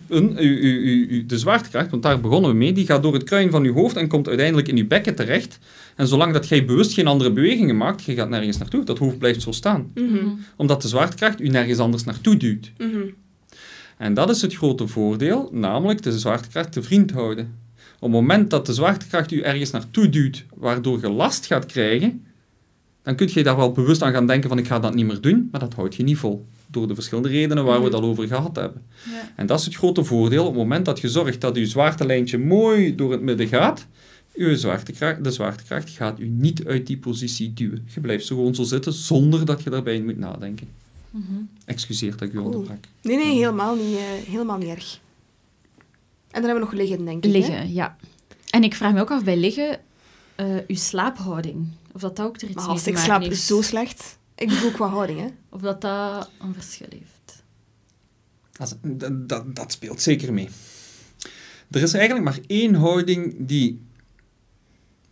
de 1.26 1.38
zwaartekracht, 1.38 1.90
want 1.90 2.02
daar 2.02 2.20
begonnen 2.20 2.50
we 2.50 2.56
mee, 2.56 2.72
die 2.72 2.86
gaat 2.86 3.02
door 3.02 3.12
het 3.12 3.24
kruin 3.24 3.50
van 3.50 3.64
uw 3.64 3.72
hoofd 3.72 3.96
en 3.96 4.08
komt 4.08 4.28
uiteindelijk 4.28 4.68
in 4.68 4.76
uw 4.76 4.86
bekken 4.86 5.14
terecht. 5.14 5.58
En 5.96 6.06
zolang 6.06 6.32
dat 6.32 6.48
jij 6.48 6.64
bewust 6.64 6.92
geen 6.92 7.06
andere 7.06 7.32
bewegingen 7.32 7.76
maakt, 7.76 8.04
je 8.04 8.14
gaat 8.14 8.28
nergens 8.28 8.58
naartoe, 8.58 8.84
dat 8.84 8.98
hoofd 8.98 9.18
blijft 9.18 9.42
zo 9.42 9.52
staan. 9.52 9.90
Mhm. 9.94 10.26
Omdat 10.56 10.82
de 10.82 10.88
zwaartekracht 10.88 11.40
u 11.40 11.48
nergens 11.48 11.78
anders 11.78 12.04
naartoe 12.04 12.36
duwt. 12.36 12.72
mhm. 12.78 13.06
En 13.96 14.14
dat 14.14 14.30
is 14.30 14.42
het 14.42 14.54
grote 14.54 14.86
voordeel, 14.88 15.48
namelijk 15.52 16.02
de 16.02 16.18
zwaartekracht 16.18 16.72
te 16.72 16.82
vriend 16.82 17.10
houden. 17.10 17.54
Op 17.98 18.02
het 18.02 18.10
moment 18.10 18.50
dat 18.50 18.66
de 18.66 18.72
zwaartekracht 18.72 19.32
u 19.32 19.40
ergens 19.40 19.70
naartoe 19.70 20.08
duwt, 20.08 20.44
waardoor 20.54 21.00
je 21.00 21.08
last 21.10 21.46
gaat 21.46 21.66
krijgen, 21.66 22.24
dan 23.02 23.14
kun 23.16 23.28
je 23.32 23.42
daar 23.42 23.56
wel 23.56 23.72
bewust 23.72 24.02
aan 24.02 24.12
gaan 24.12 24.26
denken 24.26 24.48
van 24.48 24.58
ik 24.58 24.66
ga 24.66 24.78
dat 24.78 24.94
niet 24.94 25.06
meer 25.06 25.20
doen, 25.20 25.48
maar 25.50 25.60
dat 25.60 25.74
houdt 25.74 25.94
je 25.94 26.02
niet 26.02 26.16
vol. 26.18 26.46
Door 26.66 26.88
de 26.88 26.94
verschillende 26.94 27.28
redenen 27.28 27.64
waar 27.64 27.78
we 27.78 27.84
het 27.84 27.94
al 27.94 28.02
over 28.02 28.26
gehad 28.26 28.56
hebben. 28.56 28.82
Ja. 29.10 29.32
En 29.36 29.46
dat 29.46 29.58
is 29.58 29.64
het 29.64 29.74
grote 29.74 30.04
voordeel. 30.04 30.42
Op 30.42 30.48
het 30.48 30.56
moment 30.62 30.84
dat 30.84 31.00
je 31.00 31.08
zorgt 31.08 31.40
dat 31.40 31.56
je 31.56 31.66
zwaartelijntje 31.66 32.38
mooi 32.38 32.94
door 32.94 33.12
het 33.12 33.20
midden 33.20 33.48
gaat, 33.48 33.86
uw 34.34 34.56
zwaartekracht, 34.56 35.24
de 35.24 35.30
zwaartekracht 35.30 35.90
gaat 35.90 36.20
u 36.20 36.26
niet 36.28 36.66
uit 36.66 36.86
die 36.86 36.96
positie 36.98 37.52
duwen. 37.54 37.86
Je 37.94 38.00
blijft 38.00 38.26
zo 38.26 38.34
gewoon 38.36 38.54
zo 38.54 38.62
zitten 38.62 38.92
zonder 38.92 39.44
dat 39.44 39.62
je 39.62 39.70
daarbij 39.70 40.00
moet 40.00 40.18
nadenken. 40.18 40.68
Mhm. 41.10 41.22
Excuseer 41.64 42.10
dat 42.10 42.20
ik 42.22 42.32
u 42.32 42.36
Cool. 42.36 42.44
onderbrak. 42.44 42.84
Nee, 43.02 43.16
nee, 43.16 43.34
helemaal 43.34 43.74
niet, 43.76 43.96
eh, 43.96 44.02
helemaal 44.30 44.58
niet 44.58 44.68
erg. 44.68 45.00
En 46.36 46.42
dan 46.42 46.50
hebben 46.50 46.68
we 46.68 46.76
nog 46.76 46.86
liggen, 46.86 47.04
denk 47.04 47.24
ik. 47.24 47.32
hè? 47.32 47.38
Liggen, 47.38 47.72
ja. 47.72 47.96
En 48.50 48.62
ik 48.64 48.74
vraag 48.74 48.92
me 48.92 49.00
ook 49.00 49.10
af 49.10 49.24
bij 49.24 49.36
liggen, 49.36 49.78
eh 50.34 50.46
uw 50.66 50.76
slaaphouding. 50.76 51.66
Of 51.92 52.00
dat 52.00 52.16
dat 52.16 52.26
ook 52.26 52.36
er 52.36 52.44
iets 52.48 52.54
Maar 52.54 52.64
mee 52.64 52.72
als 52.72 52.86
ik 52.86 52.98
slaap 52.98 53.22
heeft. 53.22 53.40
zo 53.40 53.62
slecht... 53.62 54.18
Ik 54.34 54.48
bedoel 54.48 54.70
qua 54.70 54.86
houding, 54.88 55.20
hè. 55.20 55.26
Of 55.50 55.60
dat 55.60 55.80
dat 55.80 56.30
een 56.40 56.54
verschil 56.54 56.86
heeft. 56.90 57.42
Dat, 58.52 58.78
dat, 58.82 59.28
dat, 59.28 59.56
dat 59.56 59.72
speelt 59.72 60.02
zeker 60.02 60.32
mee. 60.32 60.48
Er 61.70 61.82
is 61.82 61.92
eigenlijk 61.92 62.24
maar 62.24 62.38
één 62.46 62.74
houding 62.74 63.34
die 63.38 63.80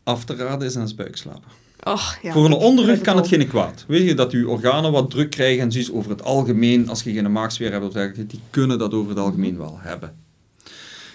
af 0.02 0.24
te 0.24 0.34
raden 0.34 0.66
is 0.66 0.74
en 0.74 0.80
dat 0.80 0.88
is 0.88 0.94
buikslapen. 0.94 1.50
Och, 1.82 2.18
ja. 2.22 2.32
Voor 2.32 2.44
een 2.44 2.52
onderrug 2.52 3.00
kan 3.00 3.16
het 3.16 3.28
geen 3.28 3.48
kwaad. 3.48 3.84
Weet 3.88 4.08
je, 4.08 4.14
dat 4.14 4.32
uw 4.32 4.48
organen 4.48 4.92
wat 4.92 5.10
druk 5.10 5.30
krijgen 5.30 5.62
en 5.62 5.72
zoiets 5.72 5.92
over 5.92 6.10
het 6.10 6.22
algemeen, 6.22 6.88
als 6.88 7.02
je 7.02 7.12
geen 7.12 7.32
maagsfeer 7.32 7.72
hebt 7.72 7.84
of 7.84 7.92
dergelijke, 7.92 8.26
die 8.26 8.40
kunnen 8.50 8.78
dat 8.78 8.94
over 8.94 9.08
het 9.10 9.18
algemeen 9.18 9.56
wel 9.58 9.78
hebben. 9.80 10.23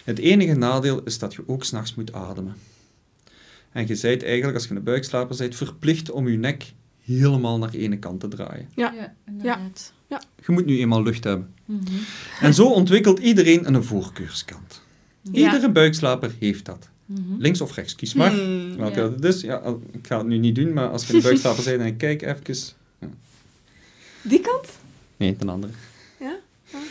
Het 0.09 0.19
enige 0.19 0.53
nadeel 0.53 1.03
is 1.03 1.19
dat 1.19 1.33
je 1.33 1.43
ook 1.47 1.63
s'nachts 1.63 1.95
moet 1.95 2.13
ademen. 2.13 2.55
En 3.71 3.87
je 3.87 3.97
bent 4.01 4.23
eigenlijk, 4.23 4.53
als 4.57 4.67
je 4.67 4.75
een 4.75 4.83
buikslaper 4.83 5.37
bent, 5.37 5.55
verplicht 5.55 6.11
om 6.11 6.27
je 6.27 6.37
nek 6.37 6.73
helemaal 7.03 7.57
naar 7.57 7.73
ene 7.73 7.99
kant 7.99 8.19
te 8.19 8.27
draaien. 8.27 8.69
Ja. 8.75 8.93
Ja, 8.93 9.13
inderdaad. 9.27 9.93
Je 10.45 10.51
moet 10.51 10.65
nu 10.65 10.79
eenmaal 10.79 11.03
lucht 11.03 11.23
hebben. 11.23 11.53
Mhm. 11.65 11.81
En 12.41 12.53
zo 12.53 12.65
ontwikkelt 12.65 13.19
iedereen 13.19 13.73
een 13.73 13.83
voorkeurskant. 13.83 14.81
Ja. 15.21 15.31
Iedere 15.31 15.71
buikslaper 15.71 16.31
heeft 16.39 16.65
dat. 16.65 16.89
Mhm. 17.05 17.21
Links 17.37 17.61
of 17.61 17.75
rechts, 17.75 17.95
kies 17.95 18.13
maar. 18.13 18.31
Hmm. 18.31 18.77
Welke 18.77 18.99
Ja. 18.99 19.07
dat 19.07 19.23
is. 19.23 19.41
Ja, 19.41 19.75
ik 19.91 20.07
ga 20.07 20.17
het 20.17 20.27
nu 20.27 20.37
niet 20.37 20.55
doen, 20.55 20.73
maar 20.73 20.89
als 20.89 21.07
je 21.07 21.13
een 21.13 21.21
buikslaper 21.21 21.63
bent 21.63 21.81
en 21.81 21.87
ik 21.87 21.97
kijk 21.97 22.21
even... 22.21 22.55
Die 24.21 24.39
kant? 24.39 24.67
Nee, 25.17 25.35
een 25.39 25.49
andere. 25.49 25.73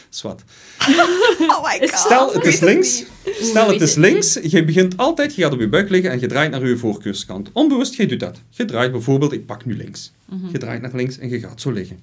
Zwat. 0.08 0.42
Oh 1.40 1.64
my 1.64 1.78
god. 1.88 1.98
Stel, 1.98 2.32
het 2.32 2.44
is 2.46 2.60
links. 2.60 3.04
Stel, 3.40 3.68
het 3.72 3.80
is 3.80 3.94
links. 3.94 4.38
Je 4.42 4.64
begint 4.64 4.96
altijd, 4.96 5.34
je 5.34 5.42
gaat 5.42 5.52
op 5.52 5.60
je 5.60 5.68
buik 5.68 5.88
liggen 5.90 6.10
en 6.10 6.20
je 6.20 6.26
draait 6.26 6.50
naar 6.50 6.66
je 6.68 6.76
voorkeurskant. 6.76 7.50
Onbewust, 7.52 7.94
je 7.94 8.06
doet 8.06 8.20
dat. 8.20 8.42
Je 8.50 8.64
draait 8.64 8.92
bijvoorbeeld, 8.92 9.32
ik 9.32 9.46
pak 9.46 9.64
nu 9.64 9.76
links. 9.76 10.12
Mhm. 10.24 10.46
Je 10.52 10.58
draait 10.58 10.82
naar 10.82 10.90
links 10.94 11.18
en 11.18 11.28
je 11.28 11.38
gaat 11.40 11.60
zo 11.60 11.70
liggen. 11.70 11.98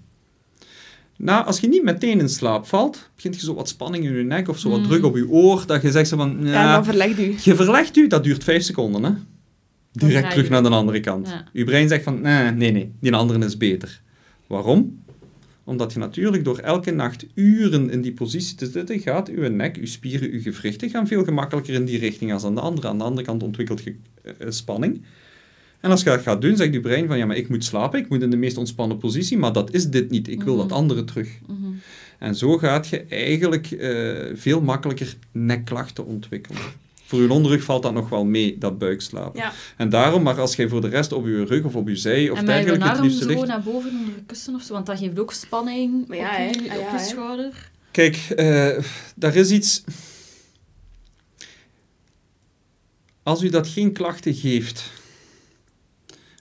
Nou, 1.17 1.45
als 1.45 1.59
je 1.59 1.67
niet 1.67 1.83
meteen 1.83 2.19
in 2.19 2.29
slaap 2.29 2.67
valt, 2.67 3.09
begint 3.15 3.35
je 3.35 3.41
zo 3.45 3.53
wat 3.53 3.67
spanning 3.69 4.05
in 4.05 4.15
je 4.15 4.24
nek 4.24 4.47
of 4.47 4.59
zo 4.59 4.69
wat 4.69 4.79
Mm. 4.79 4.85
druk 4.88 5.05
op 5.05 5.15
je 5.15 5.29
oor, 5.29 5.63
dat 5.67 5.81
je 5.81 5.91
zegt 5.91 6.07
zo 6.07 6.17
van, 6.17 6.38
Ja, 6.41 6.51
ja, 6.51 6.74
dan 6.74 6.85
verlegt 6.85 7.19
u. 7.19 7.35
je 7.41 7.55
verlegt 7.55 7.97
u, 7.97 8.07
dat 8.07 8.24
duurt 8.24 8.43
vijf 8.43 8.63
seconden, 8.63 9.03
hè. 9.03 9.12
Direct 9.91 10.31
terug 10.31 10.50
naar 10.50 10.63
de 10.63 10.69
andere 10.69 11.00
kant. 11.00 11.27
Ja. 11.27 11.43
Je 11.53 11.63
brein 11.63 11.88
zegt 11.88 12.03
van, 12.03 12.21
nee, 12.21 12.51
nee, 12.51 12.71
nee, 12.71 12.91
die 13.00 13.13
andere 13.13 13.45
is 13.45 13.57
beter. 13.57 14.01
Waarom? 14.47 15.03
Omdat 15.65 15.93
je 15.93 16.00
natuurlijk 16.00 16.43
door 16.43 16.57
elke 16.57 16.91
nacht 16.91 17.25
uren 17.34 17.89
in 17.89 18.01
die 18.01 18.13
positie 18.13 18.55
te 18.57 18.65
zitten, 18.65 19.00
gaat 19.00 19.29
uw 19.29 19.50
nek, 19.50 19.75
uw 19.77 19.86
spieren, 19.86 20.31
uw 20.31 20.41
gewrichten 20.41 20.89
gaan 20.89 21.07
veel 21.07 21.24
gemakkelijker 21.24 21.74
in 21.74 21.86
die 21.86 22.00
richting 22.00 22.34
als 22.34 22.43
aan 22.43 22.55
de 22.55 22.62
andere. 22.62 22.88
Aan 22.88 22.98
de 22.98 23.03
andere 23.03 23.25
kant 23.25 23.43
ontwikkelt 23.43 23.84
je 23.84 23.95
eh, 24.24 24.31
spanning. 24.50 25.01
En 25.79 25.91
als 25.91 26.03
je 26.03 26.10
dat 26.10 26.22
gaat 26.22 26.41
doen, 26.41 26.55
zegt 26.57 26.74
je 26.74 26.79
brein 26.79 27.07
van, 27.07 27.17
ja, 27.17 27.25
maar 27.25 27.36
ik 27.38 27.50
moet 27.50 27.63
slapen, 27.63 28.00
ik 28.00 28.10
moet 28.10 28.22
in 28.22 28.29
de 28.29 28.38
meest 28.38 28.57
ontspannen 28.57 28.98
positie, 28.98 29.38
maar 29.38 29.53
dat 29.53 29.74
is 29.74 29.89
dit 29.89 30.10
niet. 30.10 30.27
Ik 30.27 30.43
wil 30.43 30.55
Mhm. 30.55 30.67
dat 30.67 30.77
andere 30.77 31.03
terug. 31.03 31.29
Mhm. 31.48 31.72
En 32.19 32.36
zo 32.36 32.57
gaat 32.57 32.88
je 32.88 33.03
eigenlijk 33.03 33.72
eh, 33.72 34.15
veel 34.34 34.62
makkelijker 34.62 35.15
nekklachten 35.31 36.05
ontwikkelen. 36.05 36.62
Voor 37.05 37.21
je 37.21 37.31
onderrug 37.31 37.63
valt 37.63 37.83
dat 37.83 37.93
nog 37.93 38.09
wel 38.09 38.25
mee, 38.25 38.57
dat 38.57 38.77
buikslapen. 38.77 39.39
Ja. 39.39 39.53
En 39.77 39.89
daarom, 39.89 40.24
maar 40.24 40.39
als 40.39 40.55
jij 40.55 40.67
voor 40.67 40.81
de 40.81 40.88
rest 40.88 41.12
op 41.12 41.25
je 41.25 41.45
rug 41.45 41.63
of 41.63 41.75
op 41.75 41.88
je 41.88 41.95
zij 41.95 42.29
of 42.29 42.38
en 42.38 42.45
dergelijke 42.45 42.88
het 42.88 43.00
liefste 43.00 43.24
zo 43.24 43.29
ligt... 43.29 43.45
naar 43.45 43.63
boven 43.63 43.89
onder 43.89 44.15
je 44.15 44.24
kussen 44.25 44.55
of 44.55 44.62
zo, 44.62 44.74
want 44.74 44.85
dat 44.85 44.97
geeft 44.97 45.19
ook 45.19 45.33
spanning 45.33 46.07
Maar 46.07 46.17
ja, 46.17 46.47
op, 46.47 46.53
je, 46.53 46.71
Ah, 46.71 46.77
op 46.77 47.00
je 47.00 47.05
schouder. 47.05 47.71
Kijk, 47.91 48.15
eh, 48.15 48.83
daar 49.15 49.35
is 49.35 49.51
iets... 49.51 49.83
Als 53.24 53.41
u 53.41 53.50
dat 53.50 53.67
geen 53.67 53.91
klachten 53.91 54.33
geeft, 54.33 54.91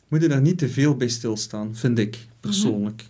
moet 0.08 0.22
je 0.22 0.28
daar 0.28 0.40
niet 0.40 0.58
te 0.58 0.68
veel 0.68 0.96
bij 0.96 1.08
stilstaan, 1.08 1.76
vind 1.76 1.98
ik, 1.98 2.18
persoonlijk. 2.40 3.04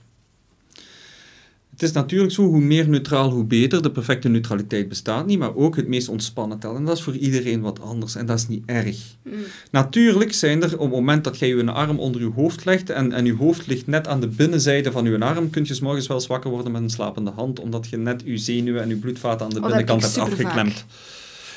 Het 1.75 1.83
is 1.83 1.93
natuurlijk 1.93 2.33
zo, 2.33 2.43
hoe 2.43 2.61
meer 2.61 2.89
neutraal, 2.89 3.31
hoe 3.31 3.45
beter. 3.45 3.83
De 3.83 3.91
perfecte 3.91 4.29
neutraliteit 4.29 4.89
bestaat 4.89 5.27
niet, 5.27 5.39
maar 5.39 5.55
ook 5.55 5.77
het 5.77 5.89
meest 5.89 6.09
ontspannen 6.09 6.59
tellen. 6.59 6.77
En 6.77 6.85
dat 6.85 6.97
is 6.97 7.03
voor 7.03 7.17
iedereen 7.17 7.61
wat 7.61 7.81
anders 7.81 8.15
en 8.15 8.27
dat 8.27 8.39
is 8.39 8.49
niet 8.49 8.63
erg. 8.67 8.99
Hmm. 9.23 9.33
Natuurlijk 9.71 10.33
zijn 10.33 10.63
er, 10.63 10.73
op 10.75 10.81
het 10.81 10.91
moment 10.91 11.25
dat 11.25 11.39
jij 11.39 11.49
je 11.49 11.71
arm 11.71 11.99
onder 11.99 12.21
je 12.21 12.31
hoofd 12.35 12.65
legt 12.65 12.91
en, 12.91 13.13
en 13.13 13.25
je 13.25 13.35
hoofd 13.35 13.67
ligt 13.67 13.87
net 13.87 14.07
aan 14.07 14.21
de 14.21 14.29
binnenzijde 14.29 14.93
van 14.93 15.05
je 15.05 15.19
arm, 15.19 15.51
kun 15.51 15.65
je 15.65 15.75
's 15.75 15.81
morgens 15.81 16.07
wel 16.07 16.21
zwakker 16.21 16.51
worden 16.51 16.73
met 16.73 16.83
een 16.83 16.91
slapende 16.91 17.31
hand, 17.31 17.61
omdat 17.61 17.89
je 17.89 17.97
net 17.97 18.23
je 18.25 18.39
zenuwen 18.39 18.83
en 18.83 18.89
je 18.89 18.97
bloedvaten 18.97 19.45
aan 19.45 19.51
de 19.51 19.57
Oh, 19.57 19.63
dat 19.63 19.71
binnenkant 19.71 20.03
hebt 20.03 20.19
afgeklemd. 20.19 20.85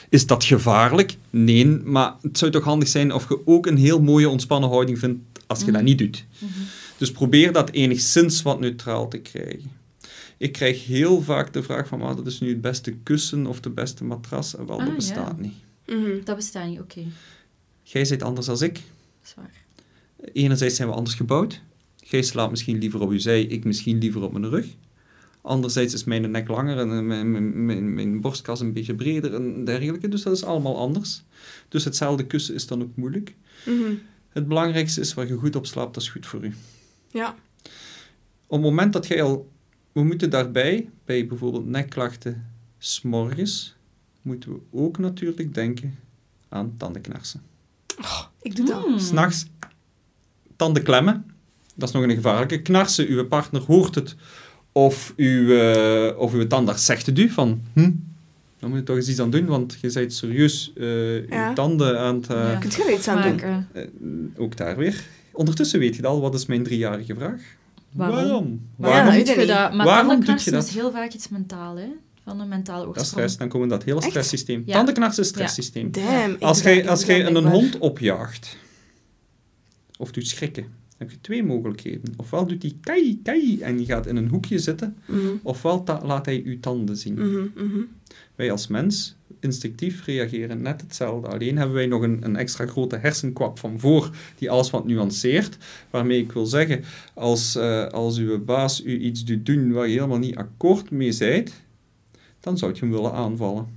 Is 0.10 0.26
dat 0.26 0.44
gevaarlijk? 0.44 1.18
Nee, 1.30 1.66
maar 1.66 2.14
het 2.22 2.38
zou 2.38 2.52
toch 2.52 2.64
handig 2.64 2.88
zijn 2.88 3.14
of 3.14 3.30
je 3.30 3.40
ook 3.46 3.66
een 3.66 3.78
heel 3.78 4.02
mooie 4.02 4.30
ontspannen 4.30 4.70
houding 4.70 5.00
vindt 5.00 5.20
als 5.48 5.60
je 5.60 5.66
dat 5.66 5.74
Mhm. 5.74 5.84
niet 5.84 5.98
doet. 5.98 6.26
Mhm. 6.40 6.52
Dus 6.98 7.12
probeer 7.12 7.52
dat 7.52 7.70
enigszins 7.70 8.42
wat 8.42 8.60
neutraal 8.60 9.08
te 9.08 9.18
krijgen. 9.18 9.77
Ik 10.38 10.51
krijg 10.51 10.86
heel 10.86 11.22
vaak 11.22 11.53
de 11.53 11.63
vraag 11.63 11.88
van, 11.88 12.00
maar 12.00 12.15
dat 12.15 12.27
is 12.27 12.39
nu 12.39 12.50
het 12.50 12.62
beste 12.62 12.91
kussen 12.91 13.46
of 13.48 13.60
de 13.60 13.70
beste 13.70 14.03
matras. 14.03 14.56
En 14.56 14.65
wel, 14.65 14.75
Ah, 14.79 14.79
dat 14.79 14.89
ja. 14.89 14.96
bestaat 14.96 15.39
niet. 15.39 15.53
Mhm. 15.88 16.24
Dat 16.24 16.36
bestaat 16.36 16.67
niet, 16.67 16.79
oké. 16.79 17.01
Jij 17.84 18.06
zit 18.06 18.24
anders 18.24 18.46
dan 18.48 18.62
ik. 18.62 18.82
Zwaar. 19.22 19.51
Enerzijds 20.34 20.75
zijn 20.75 20.88
we 20.88 20.94
anders 20.94 21.15
gebouwd. 21.15 21.62
Jij 21.96 22.22
slaapt 22.22 22.50
misschien 22.51 22.77
liever 22.77 23.00
op 23.00 23.12
je 23.12 23.20
zij, 23.20 23.41
ik 23.41 23.63
misschien 23.63 23.98
liever 23.98 24.22
op 24.22 24.32
mijn 24.32 24.50
rug. 24.50 24.65
Anderzijds 25.41 25.94
is 25.94 26.03
mijn 26.03 26.32
nek 26.32 26.48
langer 26.48 26.77
en 26.77 27.08
mijn, 27.08 27.32
mijn, 27.32 27.65
mijn, 27.65 27.94
mijn 27.94 28.22
borstkas 28.22 28.60
een 28.60 28.74
beetje 28.74 28.96
breder 28.96 29.34
en 29.34 29.63
dergelijke. 29.65 30.08
Dus 30.08 30.24
dat 30.24 30.34
is 30.34 30.44
allemaal 30.44 30.77
anders. 30.77 31.24
Dus 31.70 31.84
hetzelfde 31.84 32.25
kussen 32.27 32.56
is 32.56 32.67
dan 32.67 32.82
ook 32.82 32.96
moeilijk. 32.96 33.36
Mhm. 33.65 33.94
Het 34.29 34.48
belangrijkste 34.48 35.01
is 35.01 35.13
waar 35.13 35.27
je 35.27 35.36
goed 35.36 35.56
op 35.56 35.65
slaapt, 35.65 35.94
dat 35.94 36.03
is 36.03 36.10
goed 36.10 36.25
voor 36.25 36.44
u. 36.46 36.53
Ja. 37.12 37.36
Op 38.48 38.58
het 38.58 38.62
moment 38.62 38.94
dat 38.94 39.08
jij 39.08 39.22
al... 39.22 39.50
We 39.98 40.04
moeten 40.04 40.30
daarbij, 40.30 40.89
bij 41.06 41.27
bijvoorbeeld 41.27 41.66
nekklachten, 41.68 42.46
s'morgens, 42.77 43.75
moeten 44.22 44.51
we 44.51 44.60
ook 44.72 44.98
natuurlijk 44.98 45.54
denken 45.54 45.96
aan 46.50 46.74
tandenknarsen. 46.77 47.42
Ik 48.42 48.56
doe 48.56 48.66
dat. 48.66 48.84
Hmm. 48.86 49.00
S'nachts 49.00 49.46
tanden 50.56 50.84
klemmen, 50.84 51.25
dat 51.75 51.88
is 51.89 51.94
nog 51.96 52.04
een 52.04 52.16
gevaarlijke. 52.16 52.62
Knarsen, 52.62 53.08
uw 53.08 53.25
partner 53.27 53.62
hoort 53.62 53.96
het, 53.96 54.16
of 54.72 55.13
uw, 55.16 55.51
eh, 55.58 56.18
of 56.20 56.34
uw 56.34 56.48
tandarts 56.48 56.86
zegt 56.86 57.06
het 57.06 57.20
u 57.20 57.30
van, 57.30 57.62
hm, 57.74 57.92
dan 58.60 58.70
moet 58.70 58.77
je 58.80 58.84
toch 58.84 58.96
eens 58.96 59.10
iets 59.10 59.20
aan 59.20 59.30
doen, 59.32 59.46
want 59.46 59.77
je 59.82 59.92
bent 59.94 60.13
serieus 60.13 60.72
eh 60.75 61.27
Ja. 61.27 61.48
uw 61.50 61.54
tanden 61.54 62.00
aan 62.00 62.16
het... 62.16 62.27
eh, 62.30 62.38
Ja. 62.38 62.56
Kunt 62.58 62.74
je 62.74 62.84
er 62.84 62.94
iets 62.94 63.08
aan 63.08 63.22
doen? 63.22 63.36
Maken. 63.36 63.68
eh, 63.74 63.84
ook 64.42 64.58
daar 64.58 64.77
weer. 64.77 65.04
Ondertussen 65.32 65.80
weet 65.80 65.96
je 65.96 66.01
het 66.01 66.06
al, 66.12 66.22
wat 66.22 66.34
is 66.34 66.46
mijn 66.46 66.63
driejarige 66.63 67.16
vraag? 67.16 67.42
Waarom? 67.98 68.70
Maar 68.77 68.89
Waarom? 68.89 69.08
ja, 69.12 69.18
weet 69.18 69.25
doe 69.25 69.39
je 69.39 69.46
dat? 69.46 69.74
Maar 69.74 69.86
Waarom 69.86 70.24
je 70.25 70.34
is 70.34 70.44
dat? 70.46 70.70
heel 70.70 70.92
vaak 70.92 71.13
iets 71.13 71.30
mentaal, 71.30 71.75
hè? 71.75 71.88
Van 72.24 72.39
een 72.39 72.48
mentale 72.48 72.86
Dat 72.86 72.96
is 72.96 73.01
oorsprong. 73.01 73.08
stress, 73.08 73.38
dan 73.38 73.48
komen 73.48 73.68
dat 73.68 73.84
hele 73.84 74.01
stresssysteem. 74.01 74.63
Ja. 74.66 74.74
Tandenknarsen 74.74 75.24
is 75.24 75.30
stresssysteem. 75.30 75.92
Damn. 75.92 76.36
Als 76.39 76.62
dat- 76.63 76.74
jij, 76.74 76.89
als 76.89 77.00
dat 77.00 77.08
jij 77.10 77.25
een 77.25 77.46
hond 77.46 77.77
opjaagt, 77.77 78.58
of 79.98 80.12
doet 80.12 80.27
schrikken, 80.27 80.66
dan 80.98 81.08
heb 81.08 81.12
je 81.12 81.22
twee 81.22 81.44
mogelijkheden. 81.44 82.13
Ofwel 82.18 82.48
doet 82.48 82.62
hij 82.62 82.74
kai, 82.82 83.20
kai 83.24 83.62
en 83.62 83.86
gaat 83.86 84.08
in 84.08 84.16
een 84.16 84.30
hoekje 84.30 84.60
zitten, 84.60 84.96
Mhm. 85.06 85.27
ofwel 85.44 85.84
laat 86.04 86.25
hij 86.25 86.44
je 86.46 86.60
tanden 86.60 86.98
zien. 86.98 87.13
Mhm, 87.13 87.48
mhm. 87.56 87.80
Wij 88.36 88.51
als 88.51 88.68
mens, 88.68 89.16
instinctief, 89.39 90.06
reageren 90.06 90.62
net 90.62 90.82
hetzelfde. 90.82 91.27
Alleen 91.27 91.58
hebben 91.58 91.75
wij 91.75 91.86
nog 91.86 92.01
een, 92.01 92.20
een 92.24 92.36
extra 92.36 92.66
grote 92.66 92.98
hersenkwap 92.98 93.60
van 93.60 93.80
voor, 93.80 94.10
die 94.38 94.50
alles 94.51 94.70
wat 94.70 94.86
nuanceert. 94.86 95.58
Waarmee 95.89 96.20
ik 96.22 96.32
wil 96.32 96.46
zeggen, 96.46 96.84
als, 97.13 97.56
eh, 97.56 97.88
als 97.88 98.18
uw 98.18 98.44
baas 98.44 98.84
u 98.84 99.00
iets 99.00 99.25
doet 99.25 99.46
doen 99.46 99.72
waar 99.72 99.88
je 99.88 99.94
helemaal 99.94 100.18
niet 100.18 100.36
akkoord 100.36 100.92
mee 100.92 101.12
zijt, 101.12 101.54
dan 102.39 102.58
zou 102.58 102.74
je 102.74 102.80
hem 102.80 102.92
willen 102.92 103.13
aanvallen. 103.13 103.68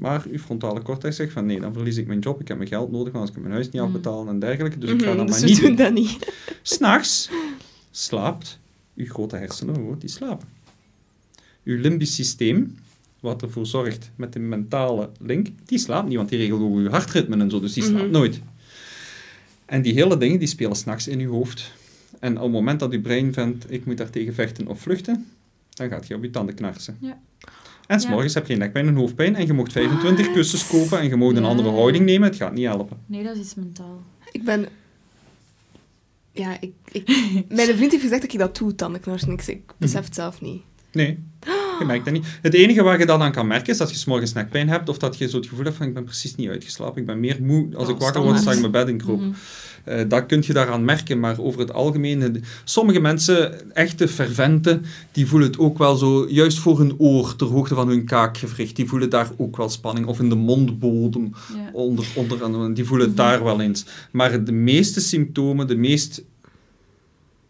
Maar 0.00 0.24
uw 0.30 0.38
frontale 0.38 0.82
cortex 0.82 1.16
zegt 1.16 1.32
van 1.32 1.46
nee, 1.46 1.60
dan 1.60 1.72
verlies 1.72 1.96
ik 1.96 2.06
mijn 2.06 2.18
job, 2.18 2.40
ik 2.40 2.48
heb 2.48 2.56
mijn 2.56 2.68
geld 2.68 2.90
nodig, 2.90 3.12
want 3.12 3.16
anders 3.16 3.30
kan 3.34 3.40
ik 3.42 3.48
mijn 3.48 3.54
huis 3.60 3.70
niet 3.72 3.82
Mm. 3.82 3.86
afbetalen 3.88 4.28
en 4.28 4.38
dergelijke. 4.38 4.78
Dus 4.78 4.90
ik 4.90 5.02
ga 5.02 5.08
Mhm, 5.08 5.16
dat 5.16 5.26
dus 5.26 5.40
maar 5.40 5.48
niet 5.48 5.58
doen 5.60 5.66
doen. 5.66 5.76
dat 5.76 5.92
niet. 5.92 6.32
S'nachts 6.62 7.30
slaapt 7.90 8.58
uw 8.96 9.06
grote 9.06 9.36
hersenen, 9.36 9.76
hoor, 9.80 9.98
die 9.98 10.08
slapen. 10.08 10.48
Uw 11.64 11.80
limbisch 11.80 12.14
systeem, 12.14 12.76
wat 13.20 13.42
ervoor 13.42 13.66
zorgt 13.66 14.10
met 14.16 14.32
de 14.32 14.38
mentale 14.38 15.10
link, 15.20 15.48
die 15.64 15.78
slaapt 15.78 16.08
niet, 16.08 16.16
want 16.16 16.28
die 16.28 16.38
regelt 16.38 16.60
ook 16.60 16.74
uw 16.76 16.88
hartritme 16.90 17.36
en 17.36 17.50
zo, 17.50 17.60
dus 17.60 17.72
die 17.72 17.82
slaapt 17.82 18.02
Mhm. 18.02 18.10
nooit. 18.12 18.40
En 19.66 19.82
die 19.82 19.92
hele 19.92 20.16
dingen, 20.16 20.38
die 20.38 20.48
spelen 20.48 20.76
s'nachts 20.76 21.08
in 21.08 21.18
uw 21.20 21.30
hoofd. 21.30 21.72
En 22.18 22.36
op 22.36 22.42
het 22.42 22.52
moment 22.52 22.80
dat 22.80 22.92
uw 22.92 23.00
brein 23.00 23.32
vindt, 23.32 23.72
ik 23.72 23.84
moet 23.86 23.96
daar 23.96 24.10
tegen 24.10 24.34
vechten 24.34 24.66
of 24.66 24.80
vluchten, 24.80 25.26
dan 25.74 25.88
gaat 25.88 26.06
je 26.06 26.14
op 26.14 26.22
je 26.22 26.30
tanden 26.30 26.54
knarsen. 26.54 26.96
Ja. 27.00 27.20
En 27.90 27.96
Ja. 28.00 28.02
s'morgens 28.06 28.34
heb 28.34 28.46
je 28.46 28.56
nekpijn 28.56 28.86
en 28.86 28.94
hoofdpijn 28.94 29.34
en 29.36 29.46
je 29.46 29.52
mocht 29.52 29.72
25 29.72 30.32
kussens 30.32 30.66
kopen 30.66 30.98
en 30.98 31.08
je 31.08 31.16
mag 31.16 31.28
een 31.28 31.42
Ja. 31.42 31.48
andere 31.48 31.68
houding 31.70 32.04
nemen, 32.04 32.28
het 32.28 32.36
gaat 32.36 32.52
niet 32.52 32.64
helpen. 32.66 32.96
Nee, 33.06 33.22
dat 33.22 33.34
is 33.36 33.40
iets 33.40 33.54
mentaal. 33.54 34.02
Ik 34.32 34.44
ben... 34.44 34.66
Ja, 36.32 36.56
ik, 36.60 36.72
ik... 36.92 37.08
Mijn 37.48 37.68
vriend 37.76 37.90
heeft 37.90 38.02
gezegd 38.02 38.22
dat 38.22 38.32
ik 38.32 38.38
dat 38.38 38.56
doe, 38.56 38.74
tandenknarsen. 38.74 39.30
Ik, 39.32 39.46
ik 39.46 39.72
besef 39.78 40.04
het 40.04 40.14
zelf 40.14 40.40
niet. 40.40 40.62
Nee, 40.92 41.18
je 41.80 41.86
merkt 41.86 42.04
dat 42.04 42.14
niet. 42.14 42.26
Het 42.42 42.54
enige 42.54 42.82
waar 42.82 42.98
je 42.98 43.06
dat 43.06 43.20
aan 43.20 43.32
kan 43.32 43.46
merken 43.46 43.72
is 43.72 43.78
dat 43.78 43.90
je 43.90 43.96
's 43.96 44.04
morgens 44.04 44.32
nekpijn 44.32 44.68
hebt 44.68 44.88
of 44.88 44.98
dat 44.98 45.18
je 45.18 45.28
zo 45.28 45.36
het 45.36 45.46
gevoel 45.46 45.64
hebt 45.64 45.76
van 45.76 45.86
ik 45.86 45.94
ben 45.94 46.04
precies 46.04 46.34
niet 46.34 46.48
uitgeslapen. 46.48 47.00
Ik 47.00 47.06
ben 47.06 47.20
meer 47.20 47.38
moe. 47.42 47.76
Als 47.76 47.88
ik 47.88 47.96
wakker 47.98 48.22
word, 48.22 48.38
sta 48.38 48.52
ik 48.52 48.60
mijn 48.60 48.72
bed 48.72 48.88
in 48.88 48.98
kroop. 48.98 49.20
Mhm. 49.20 49.30
Eh, 49.84 50.08
dat 50.08 50.26
kun 50.26 50.42
je 50.46 50.52
daaraan 50.52 50.84
merken, 50.84 51.20
maar 51.20 51.38
over 51.38 51.60
het 51.60 51.72
algemeen... 51.72 52.22
eh, 52.22 52.42
Sommige 52.64 53.00
mensen, 53.00 53.74
echte 53.74 54.08
ferventen, 54.08 54.84
die 55.12 55.26
voelen 55.26 55.48
het 55.48 55.58
ook 55.58 55.78
wel 55.78 55.96
zo, 55.96 56.26
juist 56.28 56.58
voor 56.58 56.78
hun 56.78 56.94
oor, 56.98 57.36
ter 57.36 57.46
hoogte 57.46 57.74
van 57.74 57.88
hun 57.88 58.04
kaakgewricht, 58.04 58.76
die 58.76 58.86
voelen 58.88 59.10
daar 59.10 59.30
ook 59.36 59.56
wel 59.56 59.68
spanning. 59.68 60.06
Of 60.06 60.18
in 60.20 60.28
de 60.28 60.34
mondbodem, 60.34 61.32
onder, 61.72 62.06
onder, 62.14 62.74
die 62.74 62.84
voelen 62.84 63.06
het 63.06 63.16
Mhm. 63.16 63.26
daar 63.26 63.44
wel 63.44 63.60
eens. 63.60 63.84
Maar 64.10 64.44
de 64.44 64.52
meeste 64.52 65.00
symptomen, 65.00 65.66
de 65.66 65.76
meest, 65.76 66.22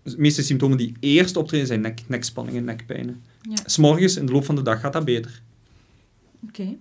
de 0.02 0.14
meeste 0.18 0.42
symptomen 0.42 0.76
die 0.76 0.92
eerst 1.00 1.36
optreden, 1.36 1.66
zijn 1.66 1.80
nek, 1.80 2.00
nekspanningen, 2.06 2.64
nekpijnen. 2.64 3.20
Ja. 3.42 3.56
S'morgens, 3.64 4.16
in 4.16 4.26
de 4.26 4.32
loop 4.32 4.44
van 4.44 4.54
de 4.54 4.62
dag, 4.62 4.80
gaat 4.80 4.92
dat 4.92 5.04
beter. 5.04 5.42
Oké. 6.48 6.76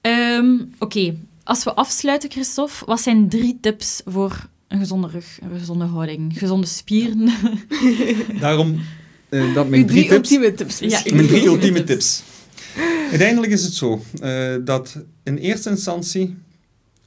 Ehm, 0.00 0.56
Oké, 0.78 1.16
als 1.44 1.64
we 1.64 1.74
afsluiten, 1.74 2.30
Christophe, 2.30 2.84
wat 2.86 3.00
zijn 3.00 3.28
drie 3.28 3.58
tips 3.60 4.02
voor 4.04 4.48
een 4.68 4.78
gezonde 4.78 5.08
rug, 5.08 5.38
een 5.40 5.58
gezonde 5.58 5.84
houding, 5.84 6.38
gezonde 6.38 6.66
spieren? 6.66 7.30
Daarom 8.40 8.80
uh, 9.28 9.54
dat 9.54 9.68
mijn 9.68 9.82
Uw 9.82 9.88
drie, 9.88 10.06
drie 10.06 10.08
tips... 10.08 10.30
ultieme 10.30 10.54
tips. 10.54 10.78
Ja. 10.78 11.14
Mijn 11.14 11.26
drie 11.26 11.44
Ultieme 11.52 11.84
tips. 11.84 12.22
Uiteindelijk 13.10 13.52
is 13.52 13.62
het 13.62 13.74
zo 13.74 14.04
eh, 14.20 14.54
dat 14.64 14.98
in 15.22 15.36
eerste 15.36 15.70
instantie 15.70 16.36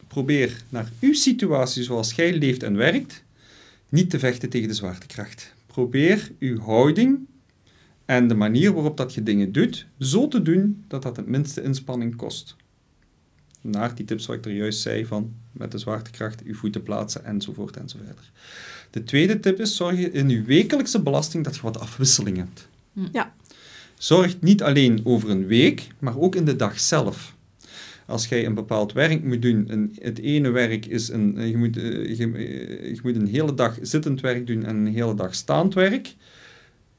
probeer 0.07 0.63
naar 0.69 0.91
uw 0.99 1.13
situatie 1.13 1.83
zoals 1.83 2.13
jij 2.13 2.33
leeft 2.37 2.63
en 2.63 2.75
werkt 2.75 3.23
niet 3.89 4.09
te 4.09 4.19
vechten 4.19 4.49
tegen 4.49 4.67
de 4.67 4.73
zwaartekracht. 4.73 5.53
Probeer 5.67 6.31
uw 6.39 6.59
houding 6.59 7.19
en 8.05 8.27
de 8.27 8.35
manier 8.35 8.73
waarop 8.73 8.97
dat 8.97 9.13
je 9.13 9.23
dingen 9.23 9.51
doet 9.51 9.85
zo 9.99 10.27
te 10.27 10.41
doen 10.41 10.83
dat 10.87 11.03
dat 11.03 11.15
het 11.15 11.27
minste 11.27 11.63
inspanning 11.63 12.15
kost. 12.15 12.55
Naar 13.61 13.95
die 13.95 14.05
tips 14.05 14.25
wat 14.25 14.35
ik 14.35 14.45
er 14.45 14.51
juist 14.51 14.81
zei 14.81 15.05
van 15.05 15.33
met 15.51 15.71
de 15.71 15.77
zwaartekracht 15.77 16.43
uw 16.43 16.55
voeten 16.55 16.83
plaatsen 16.83 17.25
enzovoort 17.25 17.77
enzovoort. 17.77 18.31
De 18.89 19.03
tweede 19.03 19.39
tip 19.39 19.59
is 19.59 19.75
zorg 19.75 19.99
je 19.99 20.11
in 20.11 20.29
uw 20.29 20.45
wekelijkse 20.45 21.01
belasting 21.01 21.43
dat 21.43 21.55
je 21.55 21.61
wat 21.61 21.79
afwisseling 21.79 22.37
hebt. 22.37 22.67
Ja. 23.11 23.33
Zorg 23.97 24.41
niet 24.41 24.63
alleen 24.63 25.01
over 25.03 25.29
een 25.29 25.47
week, 25.47 25.87
maar 25.99 26.17
ook 26.17 26.35
in 26.35 26.45
de 26.45 26.55
dag 26.55 26.79
zelf. 26.79 27.35
Als 28.05 28.27
jij 28.27 28.45
een 28.45 28.53
bepaald 28.53 28.93
werk 28.93 29.23
moet 29.23 29.41
doen, 29.41 29.65
een, 29.67 29.95
het 30.01 30.19
ene 30.19 30.49
werk 30.49 30.85
is 30.85 31.09
een, 31.09 31.37
eh, 31.37 31.49
je, 31.49 31.57
moet, 31.57 31.77
eh, 31.77 32.17
je, 32.17 32.31
eh, 32.33 32.93
je 32.93 32.99
moet 33.03 33.15
een 33.15 33.27
hele 33.27 33.53
dag 33.53 33.77
zittend 33.81 34.21
werk 34.21 34.47
doen 34.47 34.63
en 34.63 34.75
een 34.75 34.93
hele 34.93 35.15
dag 35.15 35.35
staand 35.35 35.73
werk, 35.73 36.15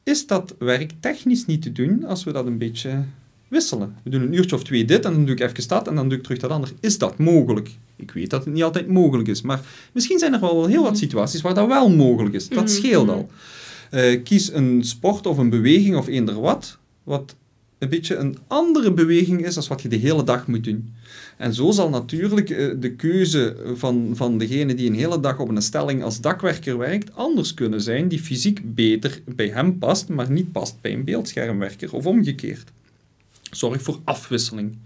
is 0.05 0.27
dat 0.27 0.55
werk 0.59 0.93
technisch 1.01 1.47
niet 1.47 1.63
te 1.63 1.73
doen 1.73 2.05
als 2.05 2.25
we 2.25 2.33
dat 2.33 2.47
een 2.47 2.59
beetje 2.59 3.05
wisselen. 3.49 3.97
We 4.03 4.11
doen 4.11 4.23
een 4.23 4.33
uurtje 4.33 4.57
of 4.57 4.65
twee 4.65 4.85
dit 4.85 5.05
en 5.05 5.13
dan 5.13 5.25
doe 5.25 5.35
ik 5.35 5.41
even 5.41 5.69
dat 5.69 5.89
en 5.89 5.95
dan 5.95 6.09
doe 6.09 6.19
ik 6.19 6.25
terug 6.25 6.39
dat 6.39 6.51
ander. 6.51 6.73
Is 6.81 6.99
dat 6.99 7.19
mogelijk? 7.19 7.71
Ik 7.97 8.11
weet 8.11 8.31
dat 8.31 8.45
het 8.45 8.55
niet 8.55 8.63
altijd 8.63 8.89
mogelijk 8.89 9.29
is, 9.29 9.43
maar 9.43 9.61
misschien 9.93 10.19
zijn 10.19 10.33
er 10.33 10.41
wel 10.41 10.67
heel 10.67 10.83
wat 10.83 10.99
situaties 10.99 11.41
waar 11.41 11.55
dat 11.55 11.67
wel 11.67 11.91
mogelijk 11.91 12.35
is. 12.35 12.49
Dat 12.49 12.71
scheelt 12.71 13.09
al. 13.09 13.31
Eh, 13.91 14.23
kies 14.23 14.53
een 14.53 14.85
sport 14.85 15.27
of 15.27 15.39
een 15.39 15.51
beweging 15.51 15.97
of 15.97 16.07
eender 16.07 16.41
wat, 16.41 16.79
wat 17.03 17.37
een 17.79 17.89
beetje 17.89 18.17
een 18.17 18.39
andere 18.47 18.93
beweging 18.93 19.45
is 19.45 19.55
dan 19.55 19.65
wat 19.69 19.83
je 19.83 19.89
de 19.89 19.97
hele 19.97 20.25
dag 20.25 20.47
moet 20.47 20.65
doen. 20.65 20.95
En 21.37 21.55
zo 21.55 21.71
zal 21.71 21.89
natuurlijk 21.89 22.51
eh, 22.51 22.71
de 22.79 22.93
keuze 22.93 23.57
van, 23.75 24.13
van 24.13 24.39
degene 24.39 24.75
die 24.75 24.89
een 24.89 24.95
hele 24.95 25.21
dag 25.21 25.39
op 25.39 25.49
een 25.49 25.63
stelling 25.63 26.03
als 26.03 26.21
dakwerker 26.21 26.79
werkt, 26.79 27.15
anders 27.15 27.55
kunnen 27.55 27.81
zijn, 27.81 28.09
die 28.09 28.21
fysiek 28.21 28.75
beter 28.75 29.21
bij 29.25 29.49
hem 29.49 29.79
past, 29.79 30.09
maar 30.09 30.31
niet 30.31 30.53
past 30.53 30.81
bij 30.81 30.93
een 30.93 31.05
beeldschermwerker 31.05 31.93
of 31.93 32.07
omgekeerd. 32.07 32.73
Zorg 33.51 33.83
voor 33.83 34.01
afwisseling. 34.05 34.77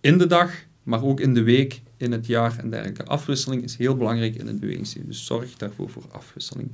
In 0.00 0.18
de 0.18 0.26
dag, 0.26 0.52
maar 0.82 1.04
ook 1.04 1.20
in 1.20 1.34
de 1.34 1.42
week, 1.42 1.80
in 1.96 2.12
het 2.12 2.26
jaar 2.26 2.58
en 2.58 2.70
dergelijke. 2.70 3.04
Afwisseling 3.04 3.62
is 3.62 3.76
heel 3.76 3.96
belangrijk 3.96 4.34
in 4.34 4.46
het 4.46 4.60
bewegingsleven, 4.60 5.08
dus 5.08 5.26
zorg 5.26 5.56
daarvoor 5.56 5.90
voor 5.90 6.04
afwisseling. 6.10 6.68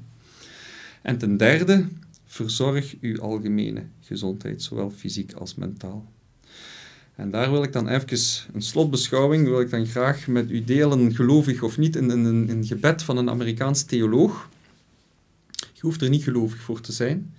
En 1.03 1.19
ten 1.19 1.37
derde, 1.37 1.87
verzorg 2.37 2.95
uw 3.01 3.21
algemene 3.21 3.83
gezondheid, 4.01 4.63
zowel 4.63 4.91
fysiek 4.91 5.33
als 5.33 5.55
mentaal. 5.55 6.13
En 7.15 7.31
daar 7.31 7.51
wil 7.51 7.63
ik 7.63 7.73
dan 7.73 7.89
even 7.89 8.19
een 8.53 8.63
slotbeschouwing, 8.63 9.47
wil 9.47 9.61
ik 9.61 9.71
dan 9.71 9.87
graag 9.87 10.27
met 10.27 10.51
u 10.51 10.65
delen, 10.65 11.15
gelovig 11.15 11.63
of 11.63 11.79
niet, 11.79 11.97
in 11.97 12.11
een, 12.11 12.65
gebed 12.65 13.03
van 13.03 13.17
een 13.17 13.31
Amerikaans 13.31 13.83
theoloog. 13.83 14.49
Je 15.73 15.81
hoeft 15.81 16.03
er 16.03 16.09
niet 16.09 16.23
gelovig 16.23 16.61
voor 16.61 16.81
te 16.81 16.93
zijn. 16.93 17.35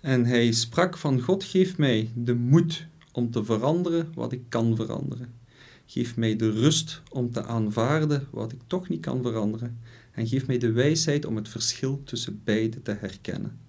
En 0.00 0.24
hij 0.24 0.52
sprak 0.52 0.96
van 0.96 1.20
God, 1.20 1.44
geef 1.44 1.78
mij 1.78 2.10
de 2.14 2.34
moed 2.34 2.86
om 3.12 3.30
te 3.30 3.44
veranderen 3.44 4.12
wat 4.14 4.32
ik 4.32 4.42
kan 4.48 4.76
veranderen. 4.76 5.34
Geef 5.86 6.16
mij 6.16 6.36
de 6.36 6.50
rust 6.50 7.02
om 7.10 7.32
te 7.32 7.44
aanvaarden 7.44 8.26
wat 8.30 8.52
ik 8.52 8.60
toch 8.66 8.88
niet 8.88 9.00
kan 9.00 9.22
veranderen. 9.22 9.78
En 10.12 10.26
geef 10.26 10.46
mij 10.46 10.58
de 10.58 10.72
wijsheid 10.72 11.24
om 11.24 11.36
het 11.36 11.48
verschil 11.48 12.00
tussen 12.04 12.40
beide 12.44 12.82
te 12.82 12.96
herkennen. 13.00 13.65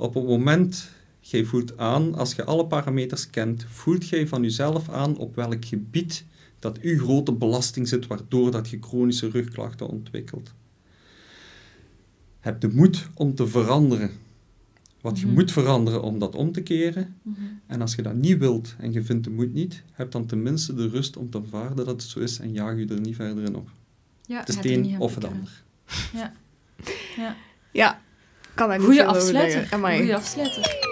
Op 0.00 0.14
het 0.14 0.24
moment, 0.24 0.90
jij 1.20 1.44
voelt 1.44 1.78
aan, 1.78 2.14
als 2.14 2.34
je 2.34 2.44
alle 2.44 2.66
parameters 2.66 3.30
kent, 3.30 3.64
voelt 3.68 4.08
jij 4.08 4.26
van 4.26 4.42
jezelf 4.42 4.88
aan 4.88 5.16
op 5.16 5.34
welk 5.34 5.64
gebied 5.64 6.24
dat 6.58 6.78
uw 6.80 6.98
grote 6.98 7.32
belasting 7.32 7.88
zit, 7.88 8.06
waardoor 8.06 8.50
dat 8.50 8.68
je 8.68 8.78
chronische 8.80 9.28
rugklachten 9.30 9.88
ontwikkelt. 9.88 10.52
Heb 12.40 12.60
de 12.60 12.68
moed 12.68 13.08
om 13.14 13.34
te 13.34 13.46
veranderen. 13.46 14.10
Wat 15.00 15.18
je 15.18 15.26
Mhm. 15.26 15.34
moet 15.34 15.52
veranderen 15.52 16.02
om 16.02 16.18
dat 16.18 16.34
om 16.34 16.52
te 16.52 16.60
keren. 16.62 17.16
Mhm. 17.22 17.40
En 17.66 17.80
als 17.80 17.94
je 17.94 18.02
dat 18.02 18.14
niet 18.14 18.38
wilt 18.38 18.74
en 18.78 18.92
je 18.92 19.02
vindt 19.02 19.24
de 19.24 19.30
moed 19.30 19.52
niet, 19.52 19.82
heb 19.92 20.10
dan 20.10 20.26
tenminste 20.26 20.74
de 20.74 20.88
rust 20.88 21.16
om 21.16 21.30
te 21.30 21.38
aanvaarden 21.38 21.76
dat 21.86 22.02
het 22.02 22.10
zo 22.10 22.20
is 22.20 22.38
en 22.38 22.52
jaag 22.52 22.76
je 22.78 22.86
er 22.86 23.00
niet 23.00 23.16
verder 23.16 23.44
in 23.44 23.56
op. 23.56 23.70
Ja, 24.26 24.38
Het 24.38 24.48
is 24.48 24.54
het 24.56 24.64
een 24.64 24.98
of 24.98 25.14
het 25.14 25.24
ander. 25.24 25.62
Ja, 27.72 28.00
kan 28.54 28.68
daar 28.68 28.78
niet 28.78 28.86
Goeie 28.86 29.04
afsluiter. 29.04 29.66
Goeie 29.70 30.14
afsluiter. 30.16 30.88